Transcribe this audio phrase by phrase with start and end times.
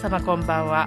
[0.00, 0.86] 皆様こんばんは。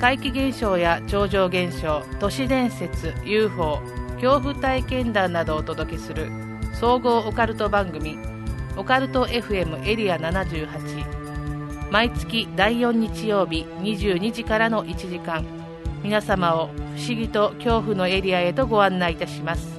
[0.00, 3.80] 怪奇現象や超常現象都市伝説 UFO
[4.20, 6.32] 恐怖体験談などをお届けする
[6.72, 8.18] 総合オカルト番組
[8.76, 15.44] オカルト FM エリア78毎月第4日曜日22時からの1時間。
[16.02, 19.78] 皆様を不思議と恐怖のエリアへとご案内いたします。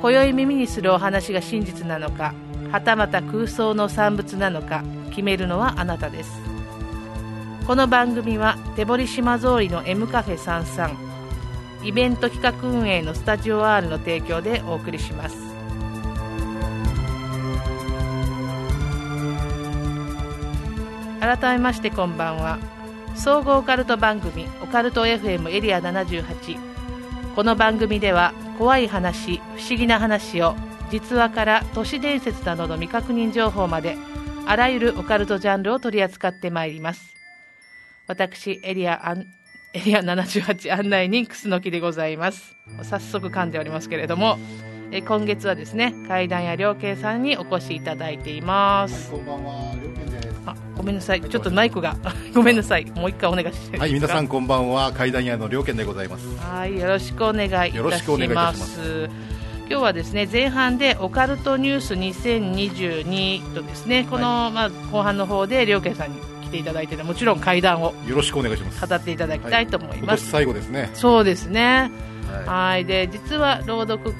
[0.00, 2.32] 今宵耳にするお話が真実なのか
[2.70, 6.47] はたまた空想の産物なのか決めるのはあなたです。
[7.68, 15.36] この番組は手堀島通りの M カフェ33イベント企画運営のスタジオ R の提供でお送りします。
[21.20, 22.58] 改めましてこんばんは。
[23.14, 26.56] 総合オカルト番組オカルト FM エリア78
[27.36, 30.54] この番組では怖い話不思議な話を
[30.90, 33.98] 実話から都市伝説などの未確認情報まで
[34.46, 37.17] あらゆるオカルトジャンルを取り扱ってまいります。
[38.08, 39.26] 私エリアアン
[39.74, 42.56] エリア78案内人楠木でございます。
[42.82, 44.38] 早速噛んでおりますけれども
[44.90, 50.28] え今月はですね階段や良慶さんにお越しいただいています、こんばんは、りょうけんです。
[50.46, 51.20] あごめんなさい。
[51.20, 51.96] ちょっとマイクが
[52.34, 52.86] ごめんなさい。
[52.92, 56.26] もう一回お願いしていはい、皆さんこんばんは、階段屋のりょうけんでございます。
[56.38, 58.74] はい、よろしくお願いいたしよろしくお願いいたまします。
[58.74, 59.10] す。
[59.68, 68.86] 今日はですね前半でオカルトニュース2022とですねこの、まあ後半の方で両家さんに来ていただいてねもちろん会談をよろしくお願いします。
[68.86, 70.30] 語っていただきたいと思います。
[70.30, 70.90] 最後ですね。
[70.94, 71.90] そうですね。
[72.46, 74.14] ははい、で実は朗読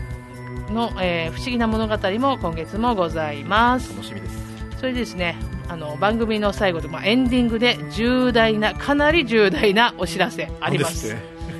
[0.71, 3.97] の、えー不思議な物語も今月もございますい、。
[3.97, 4.49] 楽しみです。
[4.79, 5.37] それでですね
[5.69, 11.15] あの番組の最後で、まあ、エンディングで重大なかなり重大なお知らせあります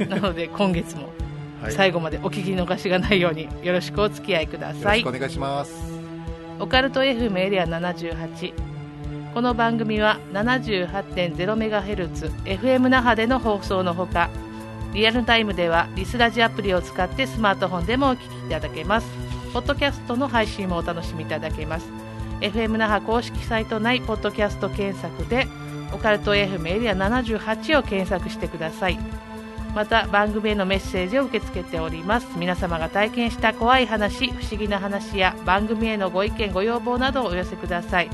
[0.09, 1.09] なので今月も
[1.61, 5.99] はい最後までお聞き逃しがないようによろしくお付き合いくだよろさいしくお願いします。
[6.61, 8.68] オカルト FM エリア78
[9.35, 14.31] この番組は 78.0MHz FM 那覇での放送のほか
[14.93, 19.09] リアルタイムではリスラジアプリを使ってスマートフォンでもお聞きいただけます。
[19.53, 21.87] ポッドキャストの配信もお楽しみいただけます。
[22.41, 25.47] FM 那覇公式サイト内ポッドキャスト検索で
[25.93, 28.99] オカルト FM エリア78を検索してください。
[29.75, 32.27] また番組へのメッセージを受け付けております。
[32.37, 38.11] 皆様が体験した怖い話不思議な話や番組へのご意見ご要望などをお寄せください。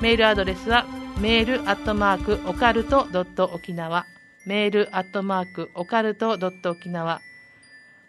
[0.00, 0.86] メールアドレスは
[1.20, 4.06] メールアットマークオカルトドット沖縄。
[4.46, 7.20] メールアットマークオカルトドット沖縄。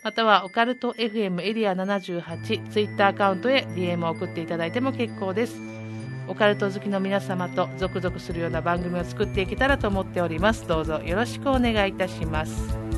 [0.04, 5.56] またはオカルト FM エリア78ツイッターアカウントへ DM を送っていただいても結構です。
[6.28, 10.68] オカルト好きの皆様と続々するような番組を作っていけたらと思っております。
[10.68, 12.89] どうぞよろしくお願いいたします。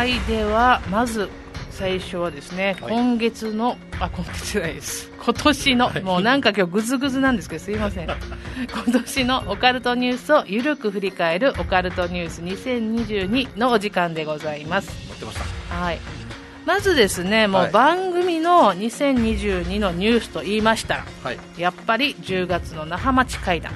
[0.00, 1.28] はいではまず
[1.72, 2.94] 最初はですね、はい。
[2.94, 5.10] 今月のあ今月じゃないです。
[5.22, 8.08] 今年の、もうなんか今日グズグズなんですけどすいません。
[8.08, 14.88] 今年のオカルトニュースをゆるく振り返るオカルトニュース2022のお時間でございます。
[14.88, 15.38] 待ってまし
[15.68, 15.74] た。
[15.76, 15.98] はい。
[16.64, 17.68] まずですねもはい。
[17.68, 21.38] う番組の2022のニュースと言いましたらはい。
[21.58, 23.72] やっぱり10月の那覇町会談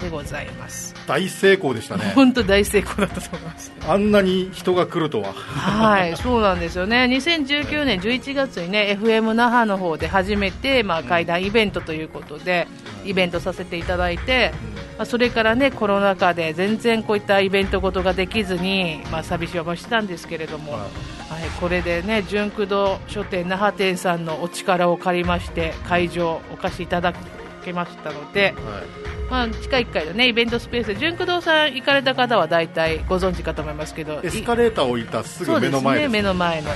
[0.00, 2.12] でございます大成功でしたね。
[2.14, 5.32] 本当大成功だったと思いますあんなに人が来るとは。
[5.32, 7.04] はい、そうなんですよね。
[7.10, 12.68] 2019年11月にね、FM 那覇の方で初めて、まあ、会談イベントということで、
[13.04, 14.52] イベントさせていただいて、
[14.98, 20.88] まあ、それからね、コロナ禍で全然こういったイベントごとができずに、まあ、寂しい思いしてたんですけれども、ははい、
[21.60, 27.12] これでね、純駆動書店那覇店さんのお力を借りまして、会場お貸しいただ
[27.60, 28.54] けましたので、はい。
[29.30, 36.10] まあ、地下1階のね、イベントスペースで、純駆動さん行かれた方は大体ご存知かと思いますけど、エスカレーターを置いたすぐ目の前です。
[36.10, 36.70] 目の前の、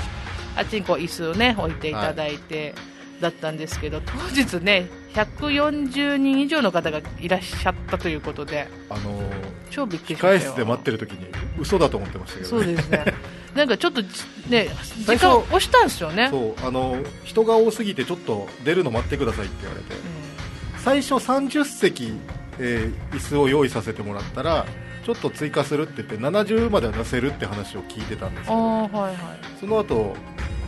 [0.56, 2.74] あっちにこう椅子をね、置いていただいて、
[3.20, 10.34] だったんですけど、当日ね、140人以上の方がいらっしゃったということで、あのー超びっくりしましたよ。
[10.34, 11.26] 控え室で待ってる時に
[11.58, 12.64] 嘘だと思ってましたけど、ね。
[12.64, 13.04] そうですね。
[13.56, 14.02] なんかちょっと
[14.48, 14.68] ね
[15.06, 19.94] 時間押したんですよねそうあの人が多すぎてちょっと出るの待ってくださいって言われて、
[20.84, 22.12] 最初30席、
[22.58, 24.66] えー椅子を用意させてもらったら
[25.04, 29.14] ちょっと追加するって言って70までは出せるって話を聞いてたんですけどはいはい。
[29.58, 30.14] その後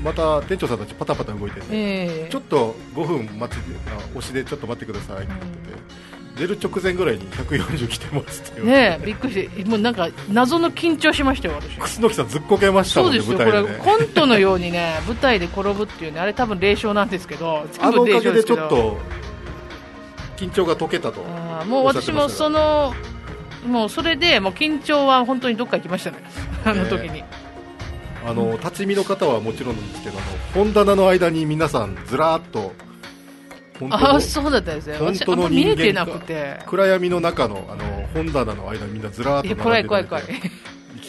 [0.02, 2.28] また店長さんたちパタパタ動いてて、ええ。
[2.30, 5.76] ちょっと5分待ちであ押しでちょっと待ってくださいって言ってて、
[6.36, 11.76] 出る直前ぐらいに140来てますってねえびっくりしてもうなんか謎の緊張しましたよ私。
[11.78, 17.66] 楠木さんずっこけましたもねそうんですよ、これコントのようにね舞台で転ぶっていうねあれ多分霊障なん ですけど。
[17.80, 18.98] あのおかげでちょっと
[20.36, 21.22] 緊張が解けたと。
[21.66, 22.94] もう私もその
[23.66, 26.18] もうそれでもう緊張は本当にどっか行きましたね。
[26.64, 27.24] あの時に、
[28.24, 32.72] あの立ち見の方はもちろんですけどあの本棚の間に皆さんずらーっと
[33.78, 34.98] 本当のああそうだったんですね。
[34.98, 36.60] 本当の見えてなくて。
[36.66, 37.84] 暗闇の中のあの
[38.14, 40.40] 本棚の間にみんなずらーっといや怖い怖い並ん怖い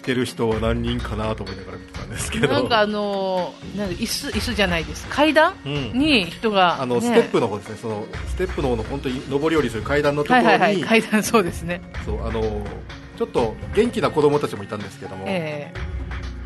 [0.08, 2.48] でてる人は何人かなと思いながら見てたんですけど。
[2.48, 5.06] なんかあのーなんか椅子椅子じゃないです。
[5.08, 5.94] 階段うん。
[5.94, 7.78] に人が、ね、あのステップの方ですね。
[7.82, 11.02] そのステップの方の本当に上り下りする階段のところに、はいはいはい。
[11.02, 11.82] 階段そうですね。
[12.06, 12.42] そうあの
[13.18, 15.74] ちょっと元気な子供たちもいたんですけども、え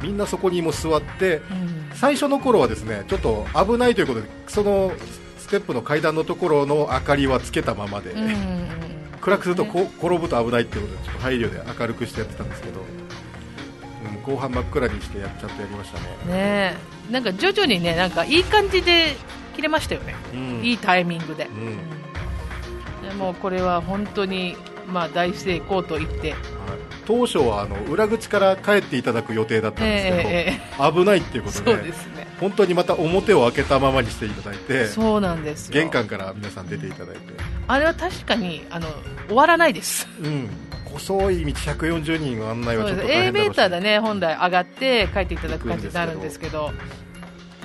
[0.01, 1.91] みんなそこにも座ってえうん。
[1.93, 4.91] 最初の頃はですねちょっと危ないということでその
[5.37, 8.91] ステップの階段のところの明かりはつけたままで、うん
[9.21, 9.69] 暗くするとね。
[9.71, 12.85] こ、転ぶと危ないっていうことでちょっと配慮で明るくしてやってたんですけど、うん、
[14.25, 16.77] 後半真っ暗にしてやちゃんとやりましたね、ね
[17.09, 17.11] え。
[17.11, 19.15] なんか徐々にねなんかいい感じで
[19.55, 20.39] 切れましたよね、うん。
[20.63, 21.77] いいタイミングで、んうん。
[23.01, 24.55] でもうこれは本当に
[24.87, 26.39] まあ大成功と言って、はい。
[27.05, 32.27] 当初はあの裏口から帰っていただく予定だったんですけど、ええ危ないっていうことでうですね。
[32.39, 35.73] 本当にまた表を開けたままにしていただいてそうなんですよ。
[35.73, 37.21] 玄関から皆さん出ていただいて、
[37.67, 38.87] あれは確かにあの
[39.27, 40.07] 終わらないです。
[40.19, 40.49] うん、
[40.93, 43.13] 細い道140人案内はちょっと大変だろうし。
[43.13, 46.71] エレベーターでね本来上がって帰っていただく感じになるんですけど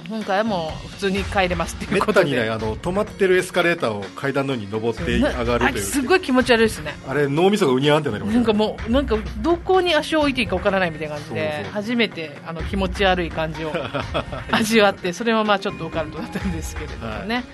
[0.09, 5.75] 今回はもう普通に帰れますっていうめったことでにないあの止まってるエスカレーターを階段のように登って上がるあという。
[5.75, 6.95] れすごい気持ち悪いですね。
[7.09, 13.73] あれ脳みそがうにゃんってなりましたなんかもうなんかどこに足を置いていいかわからないみたいな感じで初めてあの気持ち悪い感じを
[14.53, 17.45] 味わってそれもまあちょっとオカルトだったんですけれどもね、はい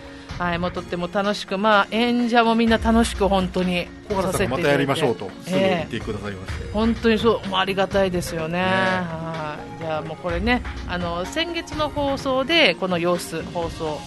[0.59, 8.59] もうとっても楽しく、まあ、演者もみんな楽しく本当に小原さんがまたやりましょうとすぐ言ってくださいまして、本当にそうもうありがたいですよね。
[8.59, 9.83] ねはい。
[9.83, 13.99] じゃあもうこれねあの先月の放送でこの様子放送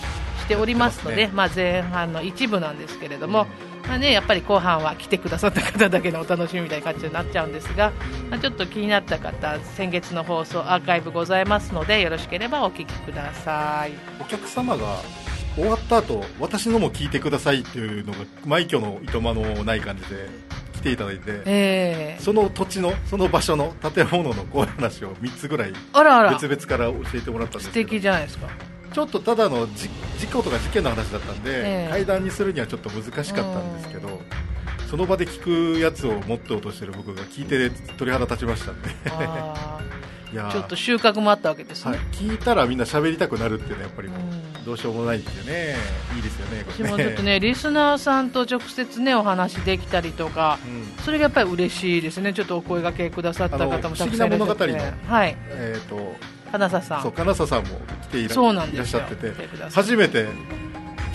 [0.46, 3.48] しておりますのでやってまあ、前半の一部なんですけれども、
[3.88, 7.92] まあね、やっぱり後半は来てくださった方だけのお楽しみみたいな感じになっちゃうんですが、
[8.30, 13.94] まあ、ちょっと気になった方先月の放送アーカイブございますのでよろしければお聞きください。
[14.22, 14.98] お客様が
[15.56, 20.28] 終わった後私のも聞いてくださいっていうのが枚挙のいとまのない感じで
[20.74, 22.22] 来ていただいてええ。
[22.22, 27.90] その土地のその場所の建物のこういう話を3つぐらい別々から教えてもらったんです素けど。
[27.90, 28.48] 敵じゃないですか。
[28.94, 29.90] ちょっとただのじ
[30.20, 31.92] 事故とか事件の話だったんで、ええ。
[31.92, 34.22] 階段にするにはちょっと難しかったんですけど、
[34.90, 38.90] その場で聞くやつをモットーとしてる僕が聞いて鳥肌立ちましたんで。
[39.10, 39.80] あ
[40.32, 40.52] いやーー。
[40.52, 45.76] ちょっと収穫もあったわけですね、はい、聞いたらみんな喋りたくなるっていうのはやっぱりもううんどうしようもないですよね
[46.16, 52.34] いいですよねこ私れもちょっとね、リスナーさんと直接ね、お話できたりとか、うんそれがやっぱり嬉しいですね。
[52.34, 54.66] ちょっとお声掛けくださった方もたくさんいらっしゃって物語
[55.08, 56.16] はい、えー、と
[56.52, 57.02] 金佐さん。
[57.04, 59.34] そう金沢さんも来ていらそうなんいらっしゃってて
[59.72, 60.26] 初めて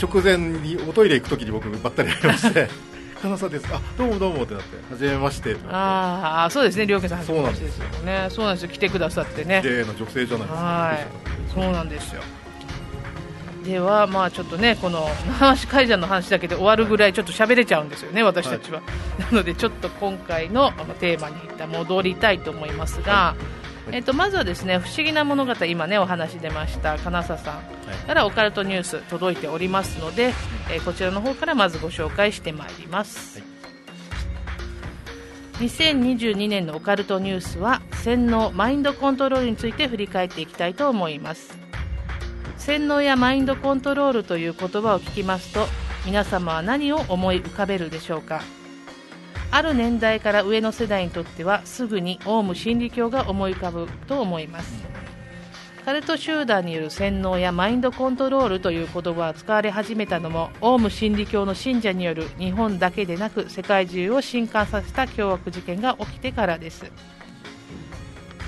[0.00, 2.69] 直前におトイレ行くときに僕ばったり会いまして
[3.21, 7.25] 金沢ですあどうもどうもってなって初めましてああ、そうですね、両家さん。
[7.25, 8.28] そうなんですよね。
[8.30, 8.69] そうなんですよ。
[8.69, 9.69] 来てくださってねて。
[9.69, 11.07] 綺麗な女性じゃないですかはい。
[11.52, 12.23] そうなんですよ。
[13.64, 15.07] では、まあちょっとね、この
[15.38, 18.81] 話会社の話だけで終わるぐらいちょっと喋れちゃうんですよね、私たちは。
[19.31, 23.35] なので、ちょっと今回のテーマに一旦戻りたいと思いますが、
[23.90, 23.97] い。
[23.97, 30.33] えっと、まずはですね、不思議な物語、今ね、お話出ました、金佐さんからオカルトニュース届いておりますので、
[30.71, 33.43] えーこちらの方からまずご紹介してまいります。
[35.61, 41.59] 2022年のオカルトニュースは洗脳マインドコントロールについて振り返っていきたいと思います
[42.71, 45.67] 洗脳やマインドコントロールという言葉を聞きますと
[46.07, 48.43] 皆様は何を思い浮かべるでしょうか？
[49.50, 54.85] ある年代から上の世代にとってはすぐにオウム真理教が思い浮かぶと思います。
[55.85, 66.85] カルト集団による洗脳やマインドコントロールという言葉が使われ始めたのもオウム真理教の信者による日本だけでなく世界中を震撼させた凶悪事件が起きてからです。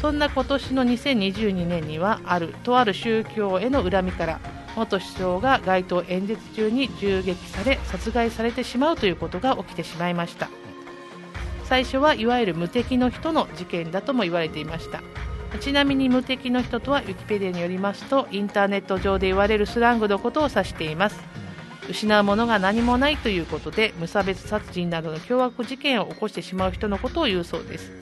[0.02, 4.40] そんな今年の2022年にはあるとある宗教への恨みから
[4.75, 10.50] 元首相が街頭演説中に銃撃され殺害されてしまうということが起きてしまいました。
[11.64, 15.02] 最初はいわゆる無敵の人の事件だとも言われていました。
[15.61, 21.23] ちなみに無敵の人とはウィキペディアによりますとインターネット上で言われるスラングのことを指しています。
[21.88, 27.92] 失うものが何もないということで無差別殺人などの凶悪事件を起こしてしまう人のことを言うそうです。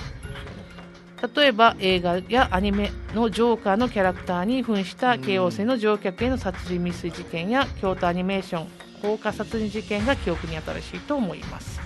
[1.34, 8.68] 例えば映画やアニメのジョーカーのキャラクターに扮した京王線の乗客への殺人未遂事件や京都アニメーション
[9.02, 11.80] 放火殺人事件が記憶に新しいと思います。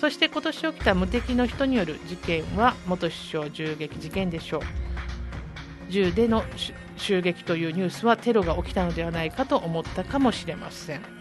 [0.00, 4.60] そして今年起きた無敵の人による事件は元首相銃撃事件でしょう。
[5.90, 6.44] 銃での
[6.96, 11.19] 襲撃というニュースはテロが起きたのではないかと思ったかもしれません。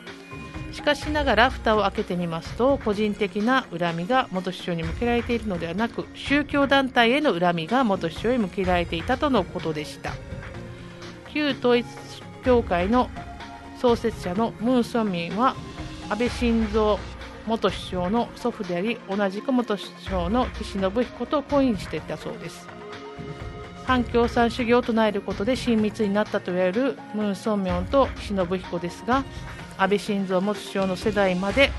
[0.72, 10.14] しかしながら蓋を開けてみますと個人的な恨みが元首相に向けられているのではなく宗教団体への恨みが元首相へ向けられていたとのことでした。
[11.34, 11.86] 旧統一
[12.44, 13.10] 教会の
[13.80, 15.56] 創設者のムン・ソンミンは
[16.10, 16.98] 安倍晋三
[17.48, 22.68] 元首相の祖父であり同じく元首相の岸信彦と婚姻していたそうです。
[23.86, 29.24] 反共産主義を唱えることで親密になったと言われるムン・ソンミョンと岸信彦ですが
[29.80, 31.72] 安倍晋三元首相の世代まで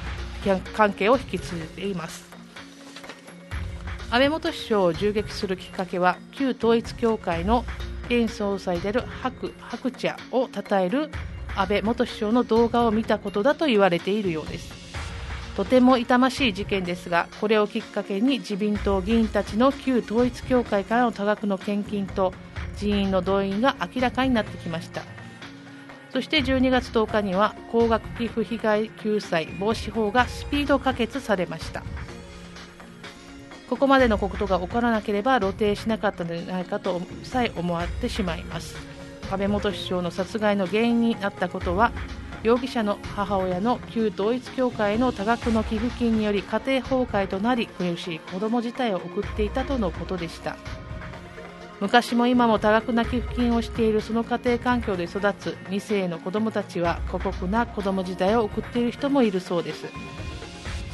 [0.74, 2.24] 関係を引き継いでいます。
[4.10, 7.64] 安倍元首相を銃撃するきっかけは旧統一教会の
[8.08, 11.10] 現総裁である白白茶を称える
[11.54, 14.72] 安倍元首相の動画を見たことだと言われているようです。
[15.54, 22.32] とても痛ましい事件ですがこれをきっかけに自民党議員たちの旧統一教会からの多額の献金と
[22.76, 25.02] 人員の動員が明らかになってきました。
[26.12, 31.82] そして12月10日には高額寄付被害救済防止法がスピード可決されました。
[33.68, 38.74] ここまでのことが起こらなければ露呈しなかったのではないかとさえ思われてしまいます。
[39.30, 41.92] 安倍元首相の殺害の原因になったことは
[42.42, 50.56] 容疑者の母親の旧統一教会の多額の寄付金により家庭崩壊となり苦しい子供自体を送っていたとのことでした。
[51.80, 59.86] 昔も今も多額な寄付金をしているその家庭環境で育つ2世の子供たちは孤酷な子供時代を送っている人もいるそうです。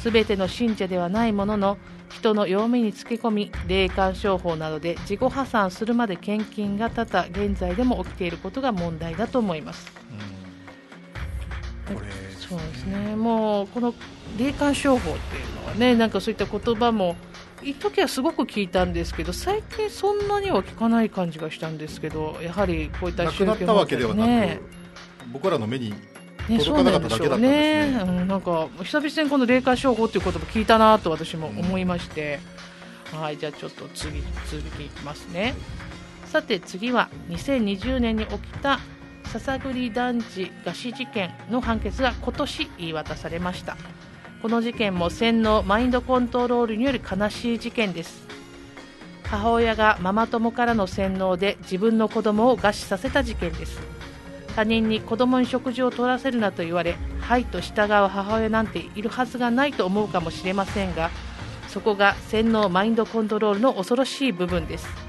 [0.03, 1.77] 全ての信者ではないものの
[2.09, 9.91] 人の弱みにつけ込み霊感商法などで自己破産するまで献金が多々現在でも起きていることが問題だと思います、
[11.89, 13.15] うん、そうですね。
[13.15, 13.93] もうこの
[14.37, 17.17] 霊感商法っていうのはねなんかそういった言葉も
[17.63, 24.61] 一時はすごく聞いたんですけど最近そんなには聞かない感じがしたんですけどやはりこういった宗教、ね、なくなったわけではなく
[25.33, 25.93] 僕らの目に
[26.47, 27.91] 届かなかっただけだったんですね。
[27.91, 32.39] ね、うん、なんか久々にこの霊感商法っていう言葉聞いたなと私も思いまして、
[33.13, 35.53] うん、はいじゃあちょっと次続きいきますね。
[36.25, 38.79] さて次は2020年に起きた
[39.27, 43.77] 篠栗団地餓死事件の判決が今年言い渡されました
[44.41, 48.27] この事件も洗脳マインドコントロールによる悲しい事件です。
[49.23, 53.79] 母親がママ友からの洗脳で自分の子供を餓死させた事件です。
[54.55, 61.11] 他人に子供に食事を取らせるなと言われはいと従う母親なんているはずがないと思うかもしれませんが
[61.67, 65.06] そこが洗脳マインドコントロールの恐ろしい部分です。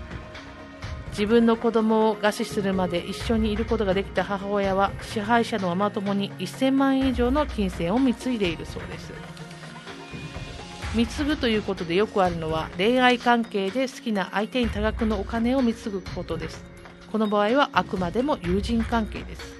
[1.18, 9.12] 自分の子供を餓死するまで一緒にいることができた母親は支配者のママ友に1000万円以上の金銭を貢いでいるそうです。
[10.94, 16.64] 貢ぐということでよくあるのは恋愛関係で好きな相手に多額のお金を貢ぐことです。
[17.10, 19.56] この場合はあくまでも友人関係です。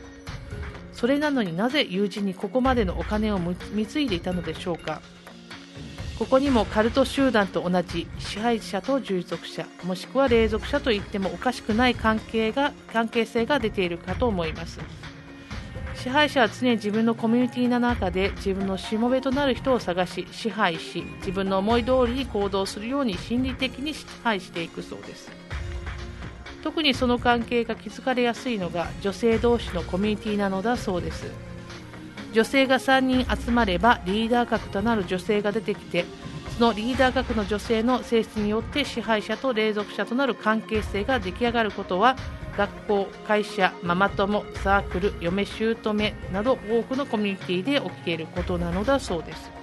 [0.93, 5.03] それなのになぜ友人にここまでのお金を貢いでいたのでしょうか。
[6.19, 14.81] ここにもカルト集団と同じ支配者と従属者もしくは霊属者といってもおかしくない関係が関係性が出ているかと思います。
[15.95, 25.31] 支配者は常に自分のコミュニティの中で自分のしもべとなる人を探し支配し自分の思い通りに行動するように心理的に支配していくそうです。
[26.65, 31.48] 特にその関係が築かれやすいのが女性同士のコミュニティなのだそうです。
[32.33, 36.05] 女性が3人集まればリーダー格となる女性が出てきて
[36.59, 42.17] そのリーダー格の女性の性質によって支配者と隷属者となる関係性が出来上がることは
[42.57, 49.59] 学校、会社、ママ友、サークル、嫁姑など多くのコミュニティで起きていることなのだそうです。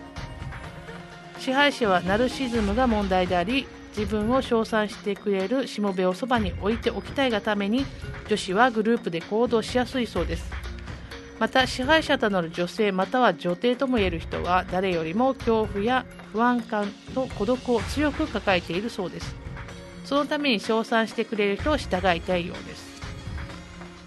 [1.40, 7.86] 支配者はナルシズムが問題であり自分を称賛してくれるしもべをそばに置いておきたいがために
[8.28, 10.50] 女子はグループで行動しやすいそうです。
[11.40, 19.36] また支配者となる女性または女帝ともいえる人は誰よりも恐怖や不安感と孤独を強く抱えているそうです。
[20.06, 23.02] そのために称賛してくれる人を従いたいようです。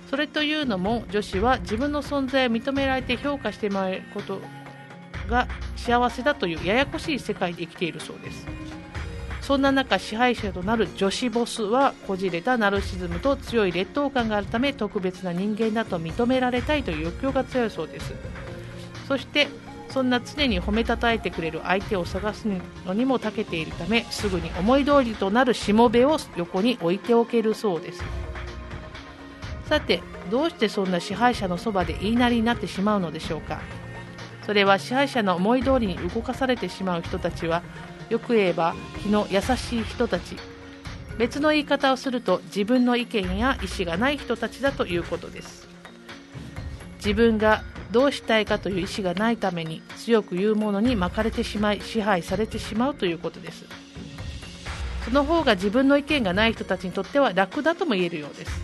[0.08, 4.40] それというのも女子は自分の存在を認められて評価してもらえること
[5.28, 8.46] が幸せだというややこしい世界で生きているそうです。
[9.48, 18.12] そんな中支配者となる女子ボスはこじれたナルシズムと強い劣等感があるため特別な人間だと認められたいという欲求が強いそうです。
[19.06, 19.48] そして
[19.88, 22.46] そんな常に褒めたたえてくれる相手を探す
[22.84, 28.04] のにも長けているためすぐに思い通りとなるしもべを横に置いておけるそうです。
[29.66, 33.62] さてどうしてそんな支配者のそばで言いなりになってしまうのでしょうか。
[34.44, 37.62] それは支配者の思い通りに動かされてしまう人たちは
[38.08, 40.36] よく言えば気の優しい人たち。
[41.18, 45.68] 別の言い方をすると自分の意見や意思がない人たちだということです。
[46.96, 53.64] 自分がどうしたいかという意思がないために強く言うものに巻かれてしまい支配されてしまうということです。
[55.04, 58.60] その方が自分の意見がない人たちにとっては楽だとも言えるようです。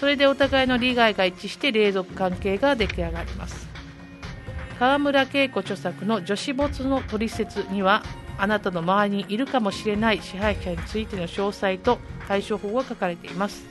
[0.00, 3.68] それでお互いの利害が一致して隷属関係が出来上がります。
[4.78, 8.02] 川村恵子著作の女子没の取説には
[8.42, 13.66] あなたの周りにいるかもしれない支配者についての詳細と対処法が書かれています。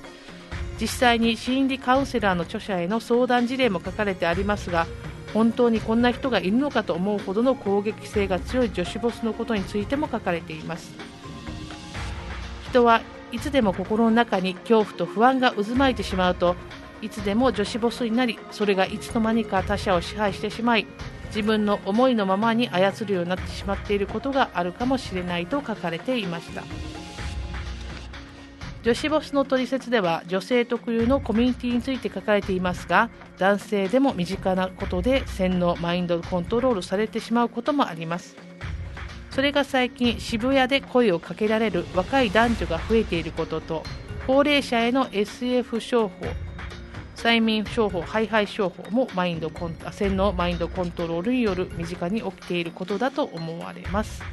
[0.79, 4.87] 実際に心理カウンセラーの著者への相談事例も書かれてありますが
[5.33, 10.93] 本当にこんな人がいるのかと思うほどの攻撃性が強い女子ボスのことについても書かれています。
[12.69, 16.55] 人はいつでも心の中に恐怖と不安が渦巻いてしまうと
[17.01, 20.85] いつでも女子ボスになりそれがいつの間にか他者を支配してしまい
[21.29, 26.63] 自分の思いのままに操るようになってしまっていることがあるかもしれないと書かれていました。
[28.81, 38.37] 女子ボスの取説では女性特有のコミュニティについて書かれていますが男性でも身近なことで洗脳マインドコントロールされてしまうこともあります。
[39.31, 43.83] それが最近渋谷で声をかけられる若い男女が増えていることと
[44.25, 46.15] 高齢者への SF 商法
[47.19, 54.23] 催眠商法、ハイハイ商法もマインドコン洗脳マインドコントロールによる身近に起きていることだと思われます。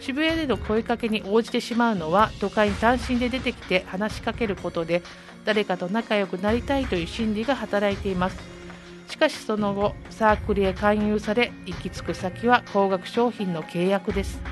[0.00, 5.02] 渋谷での声かけに応じてしまうのは都会に単身で出てきて話しかけることで
[5.46, 8.38] 誰かと仲良くなりたいという心理が働いています。
[9.08, 14.42] しかしその後サークルへ勧誘され行き着く先は高額商品の契約です。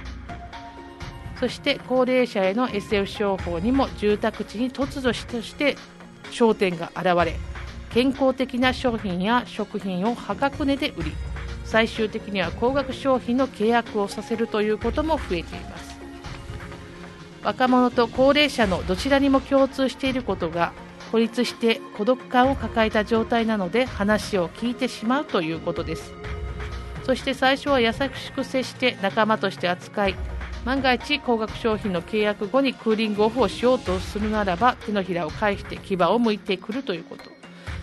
[1.39, 5.77] そして高齢者への SF 商法にも住宅地に突如として
[6.31, 7.37] 商店が現れ
[7.93, 11.13] 健康的な商品や食品を破格値で売り
[11.65, 15.99] 最終的には高額商品の契約をさせるということも増えています。
[17.43, 20.73] 若者と高齢者のどちらにも共通していることが
[21.13, 26.13] 孤立して孤独感を抱えた状態なので話を聞いてしまうということです。
[27.05, 30.15] そして最初は優しく接して仲間として扱い
[30.65, 37.38] 万が一高額商品の契約後にクーリングオフをしようとするならば手のひらを返して牙を向いてくるということ。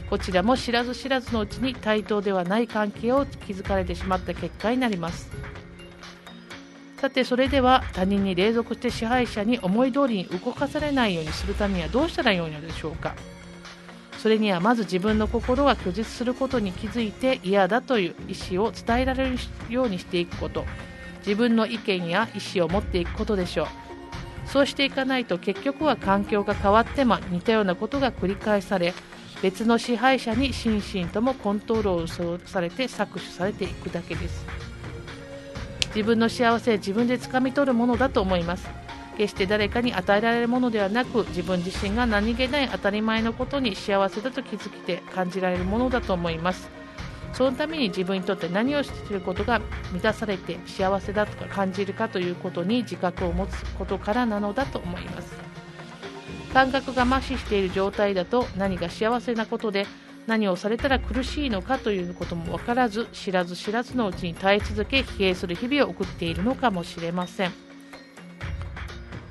[0.10, 5.30] こちらも知らず知らずのうちに対等ではない関係を築かれてしまった結果になります。
[6.98, 13.16] さてそれでは他人に隷属して支配者に思い通りに動かされないようにするためにはどうしたらよいのでしょうか。
[14.18, 19.38] それにはまず自分の心は拒絶することに気づいて嫌だという意思を伝えられる
[19.70, 20.66] ようにしていくこと。
[21.20, 23.68] 自分の意見や意思を持っていくことでしょう。
[24.48, 28.94] そうしていかないと結局は環境が変わっても似たようなことが繰り返され
[29.46, 34.44] 別の支配者に心身ともコントロールされて搾取されていくだけです。
[35.90, 38.68] 自分の幸せは自分で掴み取るものだと思います。
[39.18, 46.68] 決して誰かに与えられるものではなく自分自身が何気ない当たり前のことに幸せだと気づきて感じられるものだと思います。
[47.32, 49.62] そのために自分にとって何をしていることが
[49.94, 55.45] 満たされて幸せだとか感じるかということに自覚を持つことからなのだと思います。
[56.56, 59.86] 感覚が麻痺している状態だと何が幸せなことで
[60.26, 67.52] 何をされたら苦しいのかということも分からず知らず知らずのうちに耐え続け疲弊する日々を送っているのかもしれません。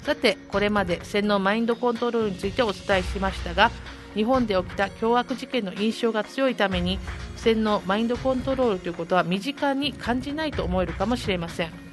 [0.03, 3.71] さてこれまで洗脳マインドコントロールについてお伝えしましたが
[4.13, 6.99] 日本で起きた凶悪事件の印象が強いために
[7.37, 11.84] 洗脳マインドコントロールということは身近に感じないと思えるかもしれません。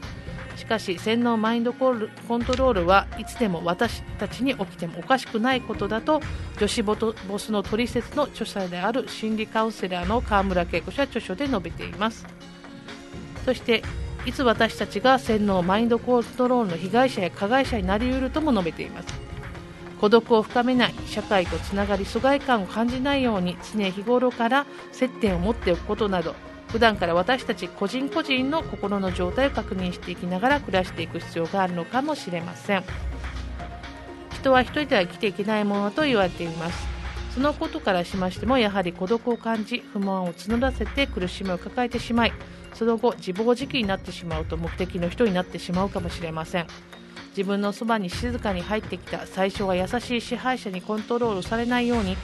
[0.72, 2.00] かし洗脳マインドコン
[2.46, 6.22] トロールはいつでも私たちに起きてもおかしくないことだと
[6.60, 6.96] 女子ボ
[7.38, 12.26] スの取説の著者である心理カウンセラーの川村恵子氏は著書で述べています。
[13.44, 13.84] そして
[14.26, 19.08] いつ私たちが洗脳マインドコントロールの被害者や加害者になりうるとも述べています。
[20.00, 26.34] 孤独を深めない社会とつながり疎外感を感じないように常日頃から接点を持っておくことなど
[26.72, 32.84] 普段から私たち個人個人の心の状態を確認していきながら暮らしていく必要があるのかもしれません。
[34.32, 36.88] 人は一人では生きていけないものと言われています。
[37.36, 42.34] そのことからしましてもやはり孤独を感じ不満を募らせて苦しみを抱えてしまい
[42.74, 46.68] その後自暴自棄になってしまうと目的の人になってしまうかもしれません。
[47.30, 52.18] 自分のそばに静かに入ってきた最初は優しい支配者にコントロールされないように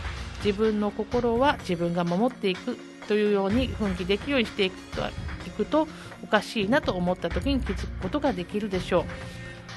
[0.43, 2.77] 自分の心は自分が守っていく
[3.07, 5.87] というように奮起できるようにしていくと
[6.23, 9.05] おかしいなと思った時に気づくことができるでしょう。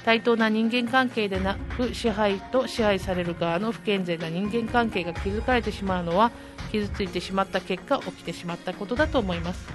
[0.05, 6.31] 対等な人間関係でなく支配と支配される側の不健全な人間関係が築かれてしまうのは
[6.73, 9.69] 傷ついてしまった結果起きてしまったことだと思います。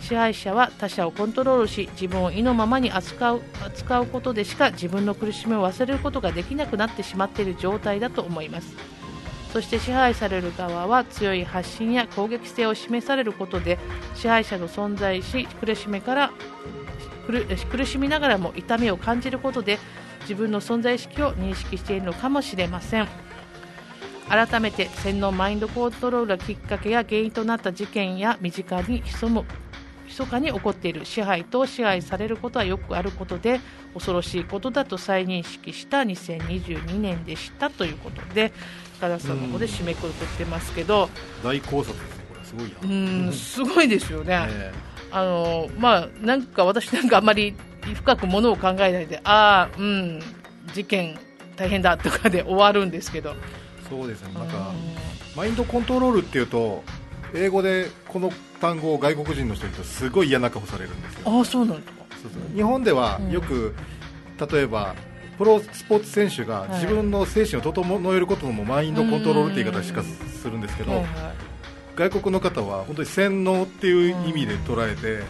[0.00, 8.76] 支配者は他者をコントロールし自分を意のままに扱う扱うことでしか自分の苦しみを忘れることができなくなってしまっている状態だと思います。
[9.54, 13.78] そして支配される側は強い発信や攻撃性を示されることで
[14.16, 16.32] 支配者の存在し苦しみから
[17.70, 19.78] 苦しみながらも痛みを感じることで
[20.22, 23.06] 自分の存在意識を認識しているのかもしれません。
[24.28, 29.44] 改めて洗脳マインドコントロールがきっかけや原因となった事件や身近に潜む
[30.06, 33.60] 密かに起こっている支配と支配されることはよくあることで
[33.94, 38.52] 恐ろしいことだと再認識した2022年でしたということで
[39.00, 41.08] 高田さんの方で締めくくってますけど。
[41.42, 42.44] 大考察ですねこれ。
[42.44, 42.94] すごいな。
[42.94, 47.54] うんすごいですよね、 えー、あのまあなんか私なんかあんまり
[47.94, 50.20] 深くものを考えないでああうん
[50.72, 51.18] 事件
[51.56, 53.34] 大変だとかで終わるんですけど。
[53.88, 54.32] そうですね。
[54.34, 54.72] なんか
[55.36, 56.82] マインドコントロールっていうと
[57.34, 61.40] 英語でこの単語を外国人の人にとすごい嫌な顔されるんですよ。
[61.40, 62.04] あそうなんですか。
[62.54, 63.74] 日本ではよく、
[64.40, 64.94] うん、例えば
[65.38, 71.04] プロスポーツ選手が自分の精神を整えることもマインドコントロールって言い方しかするんですけど、
[71.96, 75.22] 外国の方は本当に洗脳っていう意味で捉えて、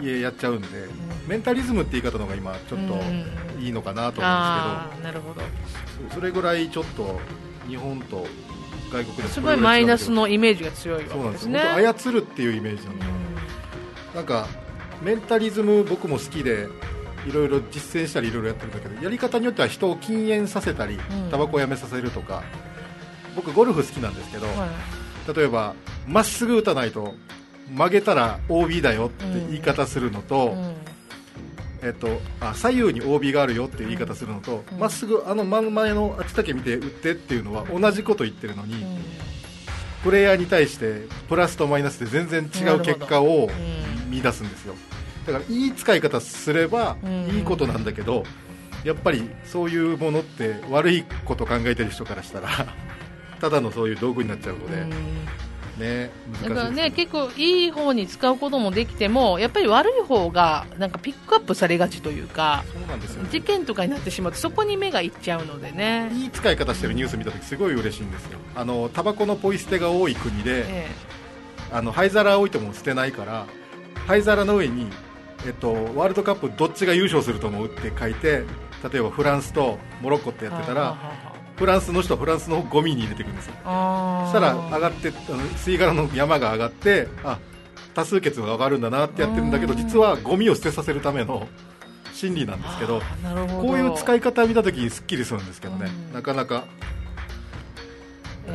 [0.00, 5.42] うん、やっちゃうんで、うん、メンタリズムって言い方の方が今ちょっといいのかなと思うんですけど、なるほど。
[6.14, 7.20] それぐらいちょっと
[7.68, 8.26] 日本と
[8.92, 11.60] 外国ですごいマイナスのイメージが強いわけですね。
[11.60, 14.46] 操るっていうイメージなんで、うん、なんか
[15.02, 16.68] メンタリズム僕も好きで
[17.26, 20.98] いろいろ実践したりいろいろやってるんだけどやり方によっては人を禁煙させたり
[21.30, 22.42] タバコをやめさせるとか
[23.36, 24.68] 僕ゴルフ好きなんですけど、は
[25.32, 25.74] い、例えば
[26.06, 27.14] まっすぐ打たないと
[27.70, 30.54] 曲げたら OB だよって言い方するのと、
[31.82, 38.98] えっと、あ左右に OB があるよっていう言い方するのとま、っすぐあの真ん前のあっちだけ見て打ってっていうのは同じこと言ってるのに、うん、
[40.02, 43.48] プレイヤーに対してプラスとマイナスで全然違う結果を
[44.10, 44.74] 見出すんですよ
[45.26, 46.96] だからいい使い方すれば
[47.30, 48.24] いいことなんだけど、
[48.84, 52.48] やっぱりそういうものって悪いこと考えてる人からしたら
[53.40, 54.86] ただのそういう道具になっちゃうので。
[55.78, 56.10] ね、
[56.42, 66.10] だからね結構いい方に使うこともできてもやっぱり悪い方がなんかピックアップされがちというかそうなんですよ、ね、事件とかになってしまってそこに目がいっちゃうのでね。
[66.12, 68.38] いい使い方してるニュース見た時すごい嬉しいんですよ。
[68.54, 70.86] あのタバコのポイ捨てが多い国で、ええ、
[71.72, 73.46] あの灰皿置いても捨てないから
[74.06, 74.88] 灰皿の上に、
[75.46, 78.44] えっと、ワールドカップどっちが優勝すると思うって書いて
[78.90, 80.96] 例えばフランスとモロッコってやってたら、
[81.56, 83.52] フランスの人はフランスのゴミに入れていくんですよ。
[83.54, 83.62] そし
[84.32, 87.38] たら上がってあの吸い殻の山が上がってあ
[87.94, 91.46] 多数決が上がるんだなってやってるんだけど実はゴミを捨てさせるための
[92.12, 93.00] 心理なんですけど
[93.60, 96.64] こういう使い方を見た時にすっきりするんですけどね、なかなか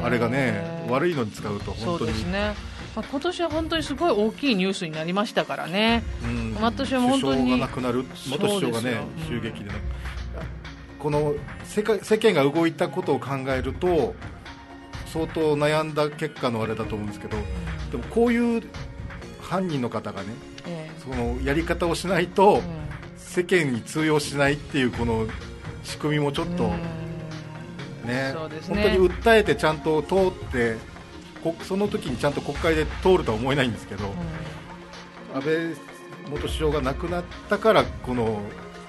[0.03, 2.31] あれがね、悪いのに使うと本当に。
[2.31, 2.53] ね
[2.95, 8.05] まあ、今年は本当にすごい大きいニュースになりましたからね、うん、私は本当に首相が亡くなる。
[8.29, 9.75] 元首相がね、襲撃で、ね、
[10.99, 14.15] この世界世間が動いたことを考えると
[15.05, 17.37] 相当悩んだ結果のあれだと思うんですけど
[17.91, 18.63] でもこういう
[19.41, 20.29] 犯人の方がね、
[20.65, 22.61] えそのやり方をしないと、
[23.15, 25.25] 世間に通用しないっていうこの
[25.85, 30.75] 仕組みもちょっと、ね、ね、本当に訴えてちゃんと通って
[31.61, 34.13] その時にちゃんと国会で通るとは思えないんですけど、
[35.33, 35.75] 安倍
[36.29, 38.41] 元首相が亡くなったからこの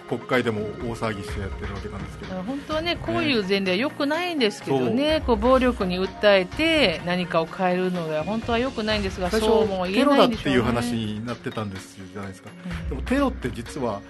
[0.08, 2.42] 国会でも大騒ぎしてやってるわけなんですけど。
[2.42, 14.00] 本当はねこういう前例はよくないんですけどね、こう暴力に訴えて何かを変えるのは本当はよくないんですがそうも言えないんでしょう、ね、テロだっていう話になってたんですじゃないですか、うん、でもテロって実は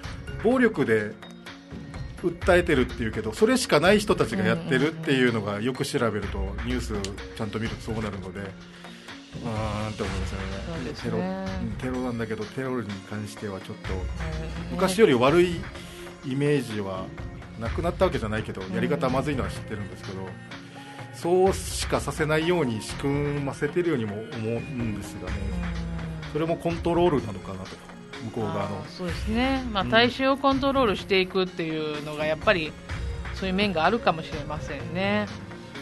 [0.44, 1.12] 暴力で
[2.22, 6.94] 訴えてるっていうけどそれしかない人たちがやってるっていうのがよく調べるとニュース
[7.36, 8.40] ちゃんと見るとそうなるので。
[9.44, 13.90] あーって思いますよね、ね、テロテロなんだけどテロに関してはちょっと
[14.70, 15.60] 昔より悪い
[16.24, 17.04] イメージは
[17.60, 20.26] なくなったわけじゃないけどやり方まずいのは知ってるんですけど、
[21.14, 24.28] そうしかさせないように仕組ませてるようにも思う
[24.60, 25.36] んですがね、
[26.32, 27.76] それもコントロールなのかなと
[28.24, 28.84] 向こう側の。
[28.88, 32.72] そうですね、まあ、体臭をコントロールしていくっていうのがやっぱり
[33.34, 35.26] そういう面があるかもしれませんね。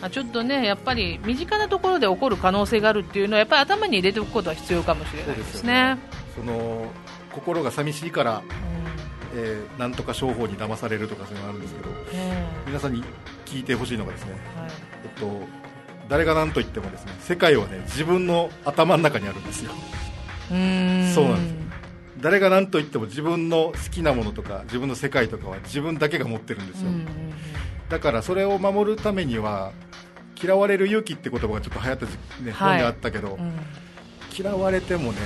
[0.03, 5.99] あちょっとねやっぱり身近なところで起こる可能性があるっていうのはやっぱり頭に入れておくことは必要かもしれないですね。
[6.35, 6.91] その
[7.33, 8.43] 心が寂しいから、うん。
[9.39, 12.47] えーなんとか商法に騙されるとかそういうのがあるんですけどえ。
[12.67, 13.05] 皆さんに
[13.45, 14.71] 聞いてほしいのがですね、えはい。
[15.05, 15.41] えっと、
[16.09, 19.73] 誰が何と言ってもですね世界はね自分の頭の中にあるんですよ。
[20.51, 21.15] うーん。
[21.15, 21.66] そうなんです
[22.21, 26.91] 誰が何と言っても自分の好きなものとか自分の世界とかは自分だけが持ってるんですよ、
[27.89, 29.73] だからそれを守るためには
[30.43, 32.11] 嫌われる勇気って言葉がちょっと流行った時、
[32.43, 32.71] ねはい。
[32.71, 33.43] 本であったけど、うん。
[33.43, 33.53] うん
[34.39, 35.19] 嫌われてもね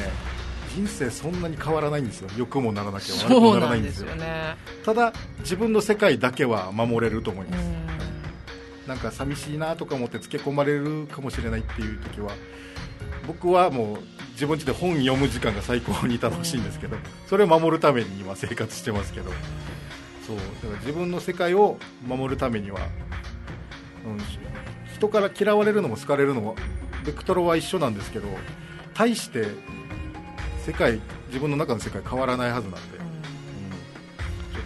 [0.72, 2.28] 人生そんなに変わらないんですよ。
[2.36, 4.10] 良くもならなきゃ悪くもならないんですよ。
[4.10, 4.56] よね。
[4.84, 8.86] ただ自分の世界だけは守れると思いうます、ん。
[8.86, 12.30] なんか寂しいなとか思ってつけ込まれるかもしれないっていう時は
[13.26, 13.98] 僕はもう
[14.40, 19.30] 自分家で本読む時間が最高に楽しいんですけどそれを守るために今生活してますけど。
[20.26, 21.76] そうだから自分の世界を
[22.06, 22.78] 守るためには、
[24.06, 24.18] うん、
[24.94, 26.54] 人から嫌われるのも好かれるのも
[27.04, 28.28] ベクトルは一緒なんですけど
[28.94, 29.48] 対して
[30.64, 33.10] 世界自分の中の世界変わらないはずなんで、うん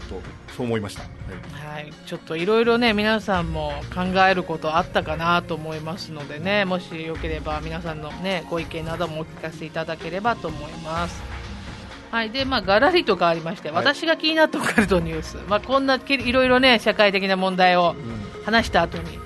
[0.08, 1.04] ちょっとそう思いました、
[1.52, 1.84] はい。
[1.84, 11.22] はい、ちょっといろいろね皆さんも考えることあったかなと思いますのでねもしよければ皆さんのねご意見などもお聞かせいただければと思います。
[12.10, 12.30] はい。
[12.30, 13.84] でまあガラリと変わりまして、はい。
[13.84, 15.38] 私が気になったオカルトニュース。
[15.48, 19.23] まあこんないろいろね社会的な問題をう話した後に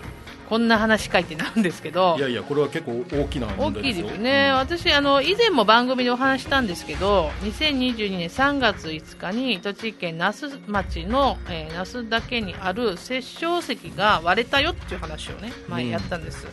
[0.48, 2.14] こんな話書いてなるんですけど。
[2.16, 4.06] ん、いやいやこれは結構大きな大きい問題ですよ。
[4.06, 16.46] ですね、私あの、以前も番組でお話ししたんですけど、2022年3月5日に栃木県那須町の、えー那須岳にある殺生石が割れたよっていう話をね、前うんやったんです、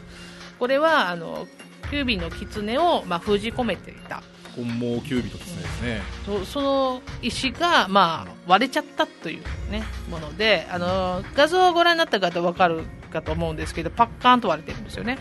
[0.60, 1.48] これはあの
[1.90, 4.22] キュービーの狐を、まあ、封じ込めていた。
[4.56, 6.02] 本毛キュービですねですね。
[6.26, 15.18] そその石が、まあ、割れちゃったという、ね、ものであの画像をご覧になった方は分かるかと思うんですけどパッカーンと割れてるんですよね。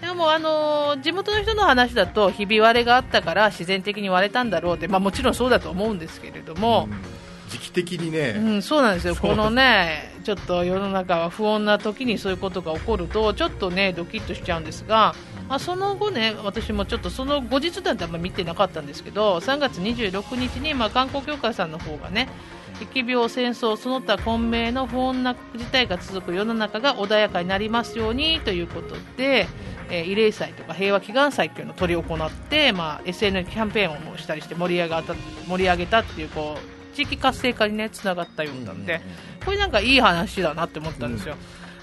[0.00, 7.50] でも、あの地元の人の話だとひび割れがあったから自然的に割れたんだろうって、まあ、もちろんそうだと思うんですけれども、うん。
[7.50, 15.14] 時期的にね、うん、そうなんですよ、このね、ちょっと世の中は不穏な時にそういうことが起こると、ちょっとね、ドキッとしちゃうんですが、
[15.50, 22.28] まあ、その後ね、私もちょっとその後日談ってあんま見てなかったんですけど、3月26日に、まあ、観光協会さんの方がね、
[22.80, 29.48] 疫病、戦争、その他混迷の不穏な事態が続く世の中が穏やかになりますようにということで、
[29.90, 35.14] えー慰霊祭とか平和祈願祭っていうのを執り行って、まあ、SNS キャンペーンをしたりして盛り上がった
[35.48, 39.00] 盛り上げたっていうこう地域活性化にねつながったようなんで、
[39.44, 41.34] これなんかいい話だなって思ったんですよ、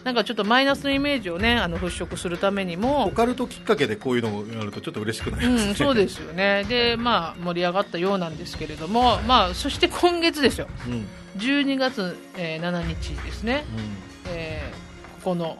[0.07, 3.07] なんかちょっとマイナスのイメージをねあの払拭するためにも。
[3.07, 6.63] オカルトきっかけでこういうのをやるとちょっと嬉しくなりますね、うん、そうですよね。
[6.63, 10.69] で、まあ、盛り上がったようなんですけれども、まあ、そして今月ですよ。
[10.87, 13.65] うん、うん12月、えー7日ですね、
[14.29, 15.57] えーここの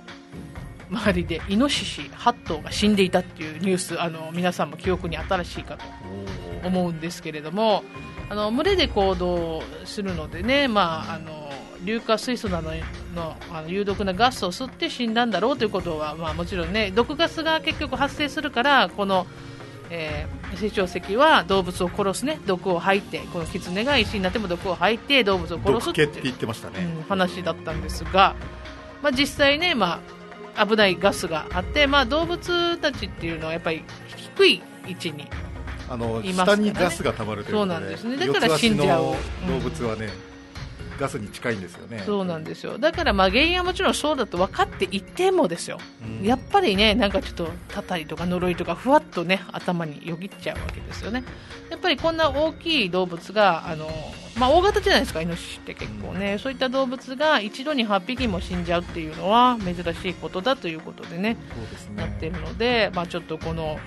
[0.89, 5.83] 周りでイノシシ8頭が死んでいたっていうニュースあの皆さんも記憶に新しいかと
[6.65, 7.83] 思うんですけれども。
[8.29, 11.49] あの群れで行動するのでね、まあ、あの
[11.83, 12.71] 硫化水素など
[13.15, 19.27] のあの有毒なガスを吸って死んだんだろうということは、まあ、もちろんね毒ガスが結局発生するからこの、
[19.89, 28.35] えー、成長石は動物を殺すね毒を吐いてこの狐が石になっても毒を吐いて動物を殺す毒気って言ってましたね、うん話だったんですが、
[29.01, 30.01] まあ、実際ね、ま
[30.55, 33.83] あ、危ないガスがあって、まあ、動物たちっていうのはやっぱり
[34.35, 35.27] 低い位置に
[35.89, 36.63] あのいますからね。
[36.65, 38.17] 下にガスが溜まるということでそうなんですね。
[38.17, 39.15] だから死んじゃう。
[39.47, 40.09] 動物はね、
[40.97, 42.03] ガスに近いんですよね。
[42.05, 42.77] そうなんですよ。
[42.77, 46.25] だからまあ原因はもちろんそうだと分かっていてもですよ、うん。
[46.25, 51.23] やっぱりねなんかちょっとたたりとか呪いとかふわっとね頭によぎっちゃうわけですよね。
[51.69, 53.89] やっぱりこんな大きい動物があの、
[54.37, 63.79] まあ、大型じゃないですかイノシシって結構ね、そういった動物が一度に8匹も死んじゃうっていうのは珍しいことだということでねそうですなってねるので、まあ、ちょっとこの、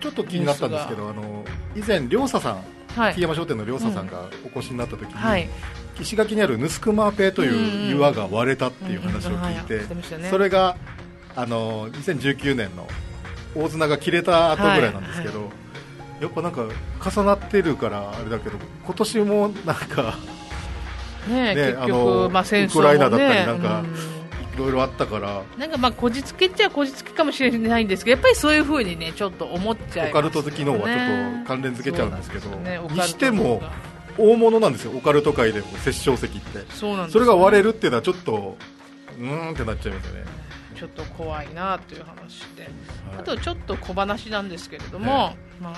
[0.00, 2.64] ちょっと気になったんですけどあの以前両佐さん
[2.96, 3.14] はい。
[3.14, 5.48] 木山商店の両佐さんがお越しになった時に、はい、
[6.00, 10.76] 石垣にあるヌスクマーペイという岩が割れたっていう話を聞いて、それが
[11.36, 12.86] あの2019年の
[13.54, 15.50] 大綱が切れた後ぐらいなんですけど、
[16.20, 16.66] やっぱなんか
[17.10, 20.14] 重なってるからあれだけど今年もなんか
[21.28, 24.13] ねね結局、あのまあ、戦争も、ね、ウクライナだったりなんかうん
[24.54, 25.42] いろいろあったから。
[25.58, 30.10] なんかまあこじつけっちゃこじつけかもしれないんですけどやっぱりそういう風にねちょっと思っちゃいますよね。
[30.10, 32.80] オカルト好きのはちょっと関連付けちゃうんですけどね。
[32.90, 33.62] にしても
[34.16, 36.64] 大物なんですよオカルト界でも殺生石って。
[36.70, 38.56] そうなんですそれが割れるるっていうのはちょっと
[39.18, 40.24] うーんってなっちゃいますよね。
[40.76, 42.70] ちょっと怖いなという話で、はい。
[43.20, 45.76] あとちょっと小話なんですけれども、はまあ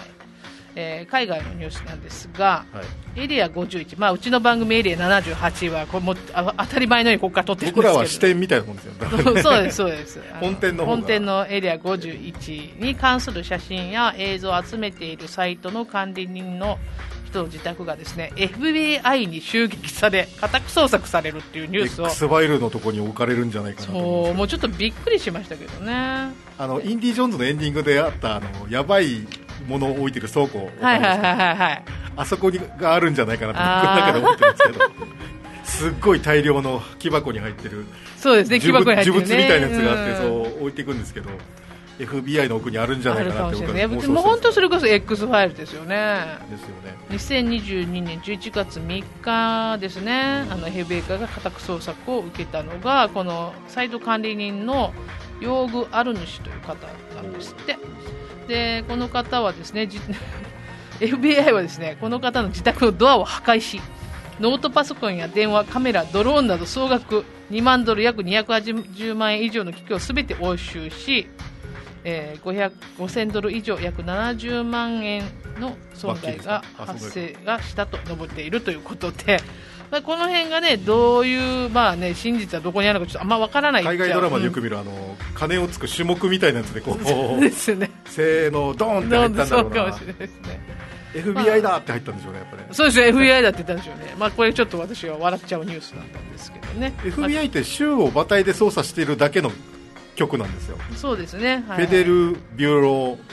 [0.77, 2.83] えー海外のニュースなんですがは
[3.17, 3.21] い。
[3.23, 7.89] エリア51、まあ、うちの番組エリア78はこれもあ当たり前のようにここから撮ってるんですけど。
[7.89, 8.95] 僕らは視点みたいなもんですよ。
[9.01, 10.21] そ うそうです、そうです。
[10.39, 16.79] 本店の本店のエリア51に関する写真や映像を集めているサイトの管理人の
[17.27, 22.07] 人の自宅がですね FBI に襲撃され家宅捜索されるっていうニュースを。
[22.07, 26.33] X ファイルのとこに置かれるんじゃないかなともうちょっとびっくりしましたけどね。
[26.59, 29.27] あのインディ・ジョーンズのエンディングであったあのやばい
[29.67, 31.85] ものを置いてる倉庫はいはいはいはいはい。
[32.17, 33.95] あそこにがあるんじゃないかなって僕あー。
[33.95, 34.85] の中で思ってるんですけど
[35.65, 39.21] すっごい大量の木箱に入ってるそうですね木箱に入ってるね。
[39.21, 41.31] 呪物みたいなやつがあって、うんそう置いていくんですけど
[41.99, 46.21] FBI の奥にあるんじゃないかなって僕は妄想してもう本当それれこそ X ファイルですよね。
[46.51, 46.95] ですよね。
[47.11, 54.93] 2022年11月3日ですね、あの FBI が家宅捜索を受けたのが、このサイト管理人の
[55.41, 56.75] ヨーグ・アルヌ氏という方
[57.15, 57.79] なんですって、
[58.47, 60.01] でこの方はですね、じ
[61.01, 63.81] FBI はですねこの方の自宅のドアを破壊し、
[64.41, 71.29] ノートパソコンや電話、カメラ、ドローンなど総額2万ドル、約280万円以上の機器をすべて押収し、
[72.05, 75.25] えー、500 5000ドル以上約70万円
[75.59, 79.39] の損害が発生がしたと述べているということで、
[79.91, 86.99] まあ、この辺がねどういう、まあね、真実はどこにあるのかちょっとあんまわからない海外ドラマでよく見見るあの金をつく種目みたいなやつでこう
[87.41, 87.91] ですね。
[88.07, 90.61] せーのドーンって入ったんだそうかろうなもしれないですね。
[91.15, 92.69] FBI だって入ったんでしょうねやっぱね。
[92.73, 96.93] そうですね FBI だって言ったんでしょうね、まあ、これちょっと私は笑っちゃうニュースだったんですけどね。
[97.03, 99.53] FBI って州を馬体で操作しているだけの
[100.17, 102.91] 局なんですよ、まあそうですね、はい Fede ral Bureau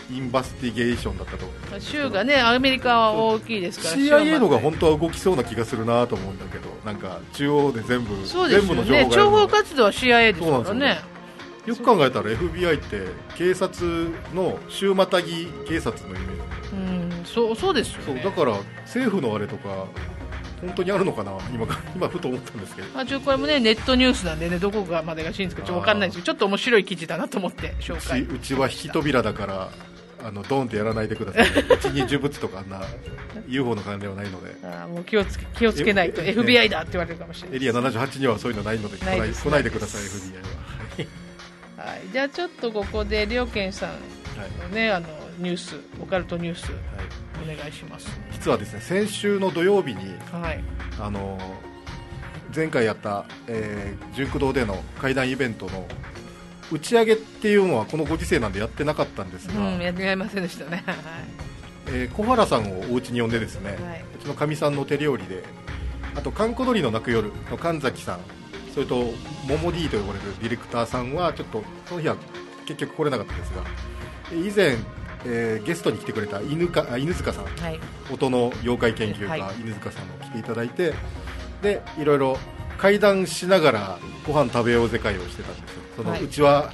[0.09, 3.95] of Investigation だったと州がねアメリカは大きいですから。
[3.95, 9.43] CIA のが本本当は動きそうな気がするなと思うんだけどなんか中央で全部そうですよ全部の情ね情報報が。
[9.43, 10.99] あるので活動は CIA ですからね。
[11.65, 11.75] よ。
[11.75, 16.75] く考えたら FBI って警察の州またぎ警察のイメージ。
[16.75, 16.75] う
[17.21, 18.21] んそうそうですよね。
[18.21, 19.85] そうだから政府のあれとか
[20.65, 22.87] 本当にあるのかな今 今ふと思ったんですけど。
[22.93, 29.69] まあ、ちょこれもねネットニュースなんでねどこがまでが真実かちょっと分かんないですけどちょっと面白い記事だなと思って紹うち介うちは引き扉だから
[30.25, 32.81] あのドンってやらないでください うちに呪物とかあんな
[33.47, 34.55] UFO の関連はないので。
[34.63, 37.57] あーもう気をつけ気をつけないとええ FBI だって言われるかもしれない。
[37.57, 40.35] エリア78にはそういうのないので来ない来ないでください FBI
[41.77, 41.85] は。
[41.85, 43.95] はい、じゃあちょっとここでりょうけんさんは
[44.47, 44.69] い。
[44.69, 47.53] のねあのニュースオカルトニュースはい。
[47.53, 48.07] お願いします。
[48.31, 50.63] 実はですね先週の土曜日にはい。
[50.99, 51.37] あの
[52.55, 55.87] 前回やった、えー、純駆堂での会談イベントの
[56.71, 60.83] 打ち上げっていうのはこのご時世なんでやってなかったんですが、うんやっていませんでしたね。
[60.87, 60.95] は
[61.87, 64.03] えー小原さんをお家に呼んでですね、い、はい。
[64.19, 65.43] うちのかみさんの手料理で
[66.15, 68.19] あと「かんこ鳥の泣く夜」の神崎さん
[68.73, 69.11] それと
[69.47, 72.15] 「モモ D」と呼ばれるディレクターさんはちょっとその日は
[72.65, 73.63] 結局来れなかったんですが
[74.31, 74.77] 以前、
[75.25, 77.45] えーゲストに来てくれた犬かあ犬塚さん。
[77.45, 77.79] はい。
[78.11, 79.55] 音の妖怪研究家、はい。
[79.61, 80.93] 犬塚さんも来ていただいて
[81.61, 82.37] でいろいろ
[82.77, 85.81] 会談しながらご飯食べようぜ会をしてたんですよ。
[85.97, 86.23] その、はい。
[86.23, 86.73] うちは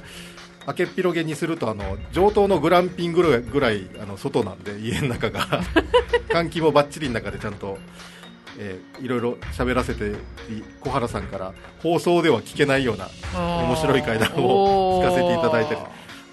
[0.66, 5.46] 明けっぴろげにするとあの上等のグランピングぐらいあの外なんで家の中が。
[6.30, 7.78] 換気もばっちりの中でちゃんと、
[8.58, 10.12] えーいろいろ喋らせて
[10.80, 15.78] 小原さんから放送では聞けないような面白い会談を聞かせていただいてる。